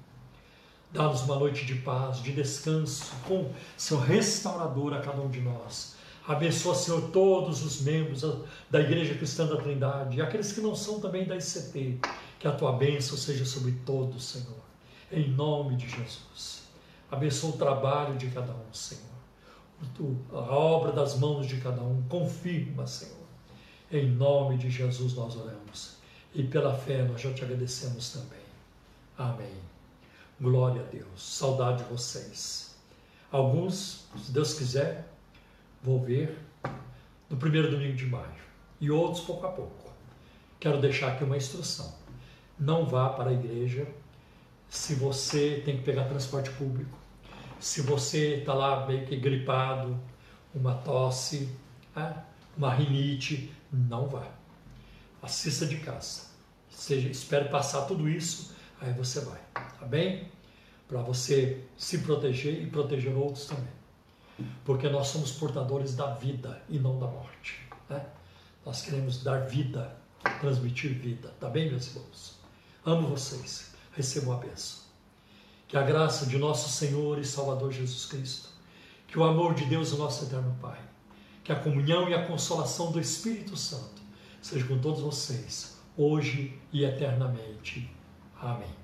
Dá-nos 0.90 1.20
uma 1.20 1.36
noite 1.38 1.66
de 1.66 1.74
paz, 1.74 2.22
de 2.22 2.32
descanso, 2.32 3.12
com 3.28 3.52
seu 3.76 4.00
restaurador 4.00 4.94
a 4.94 5.00
cada 5.00 5.20
um 5.20 5.28
de 5.28 5.42
nós. 5.42 5.96
Abençoa, 6.26 6.74
Senhor, 6.74 7.10
todos 7.10 7.64
os 7.64 7.82
membros 7.82 8.22
da 8.70 8.80
Igreja 8.80 9.14
Cristã 9.14 9.46
da 9.46 9.56
Trindade 9.56 10.18
e 10.18 10.22
aqueles 10.22 10.52
que 10.52 10.60
não 10.60 10.74
são 10.74 11.00
também 11.00 11.26
da 11.26 11.36
ICT. 11.36 11.98
Que 12.38 12.48
a 12.48 12.52
tua 12.52 12.72
bênção 12.72 13.16
seja 13.16 13.44
sobre 13.44 13.72
todos, 13.84 14.24
Senhor. 14.24 14.64
Em 15.12 15.30
nome 15.30 15.76
de 15.76 15.88
Jesus. 15.88 16.64
Abençoa 17.10 17.50
o 17.50 17.58
trabalho 17.58 18.16
de 18.16 18.28
cada 18.28 18.52
um, 18.52 18.72
Senhor 18.72 19.14
a 20.32 20.54
obra 20.54 20.92
das 20.92 21.18
mãos 21.18 21.46
de 21.46 21.60
cada 21.60 21.82
um. 21.82 22.02
Confirma, 22.08 22.86
Senhor. 22.86 23.14
Em 23.90 24.08
nome 24.10 24.56
de 24.56 24.70
Jesus 24.70 25.14
nós 25.14 25.36
oramos. 25.36 25.96
E 26.34 26.42
pela 26.42 26.76
fé 26.76 27.02
nós 27.02 27.20
já 27.20 27.32
te 27.32 27.44
agradecemos 27.44 28.10
também. 28.10 28.44
Amém. 29.16 29.54
Glória 30.40 30.82
a 30.82 30.84
Deus. 30.84 31.22
Saudade 31.22 31.84
de 31.84 31.90
vocês. 31.90 32.76
Alguns, 33.30 34.06
se 34.16 34.32
Deus 34.32 34.54
quiser, 34.54 35.08
vou 35.84 36.02
ver 36.02 36.36
no 37.30 37.36
primeiro 37.36 37.70
domingo 37.70 37.94
de 37.94 38.06
maio. 38.06 38.42
E 38.80 38.90
outros 38.90 39.24
pouco 39.24 39.46
a 39.46 39.52
pouco. 39.52 39.92
Quero 40.58 40.80
deixar 40.80 41.12
aqui 41.12 41.22
uma 41.22 41.36
instrução. 41.36 41.94
Não 42.58 42.84
vá 42.84 43.10
para 43.10 43.30
a 43.30 43.32
igreja 43.32 43.86
se 44.68 44.96
você 44.96 45.62
tem 45.64 45.76
que 45.76 45.84
pegar 45.84 46.04
transporte 46.04 46.50
público 46.50 47.04
se 47.64 47.80
você 47.80 48.36
está 48.36 48.52
lá 48.52 48.86
meio 48.86 49.06
que 49.06 49.16
gripado, 49.16 49.98
uma 50.54 50.74
tosse, 50.74 51.48
né? 51.96 52.22
uma 52.54 52.74
rinite, 52.74 53.50
não 53.72 54.06
vá. 54.06 54.26
Assista 55.22 55.64
de 55.64 55.78
casa. 55.78 56.24
Seja, 56.68 57.08
espere 57.08 57.48
passar 57.48 57.86
tudo 57.86 58.06
isso, 58.06 58.54
aí 58.82 58.92
você 58.92 59.20
vai, 59.20 59.40
tá 59.54 59.86
bem? 59.86 60.28
Para 60.86 61.00
você 61.00 61.64
se 61.74 61.98
proteger 62.00 62.62
e 62.62 62.66
proteger 62.66 63.16
outros 63.16 63.46
também. 63.46 63.72
Porque 64.64 64.88
nós 64.88 65.08
somos 65.08 65.32
portadores 65.32 65.94
da 65.94 66.14
vida 66.14 66.62
e 66.68 66.78
não 66.78 66.98
da 66.98 67.06
morte. 67.06 67.60
Né? 67.88 68.04
Nós 68.64 68.82
queremos 68.82 69.22
dar 69.22 69.46
vida, 69.46 69.96
transmitir 70.40 70.94
vida, 70.94 71.32
tá 71.38 71.48
bem, 71.48 71.68
meus 71.68 71.88
irmãos? 71.88 72.38
Amo 72.84 73.08
vocês. 73.08 73.74
Recebam 73.92 74.34
a 74.34 74.38
bênção. 74.38 74.84
Que 75.68 75.76
a 75.76 75.82
graça 75.82 76.26
de 76.26 76.38
nosso 76.38 76.68
Senhor 76.68 77.18
e 77.18 77.24
Salvador 77.24 77.72
Jesus 77.72 78.06
Cristo, 78.06 78.48
que 79.06 79.18
o 79.18 79.24
amor 79.24 79.54
de 79.54 79.64
Deus, 79.66 79.92
o 79.92 79.98
nosso 79.98 80.24
eterno 80.24 80.56
Pai, 80.60 80.80
que 81.42 81.52
a 81.52 81.56
comunhão 81.56 82.08
e 82.08 82.14
a 82.14 82.26
consolação 82.26 82.90
do 82.90 83.00
Espírito 83.00 83.56
Santo 83.56 84.02
seja 84.42 84.66
com 84.66 84.78
todos 84.78 85.00
vocês, 85.00 85.78
hoje 85.96 86.58
e 86.72 86.84
eternamente. 86.84 87.90
Amém. 88.40 88.83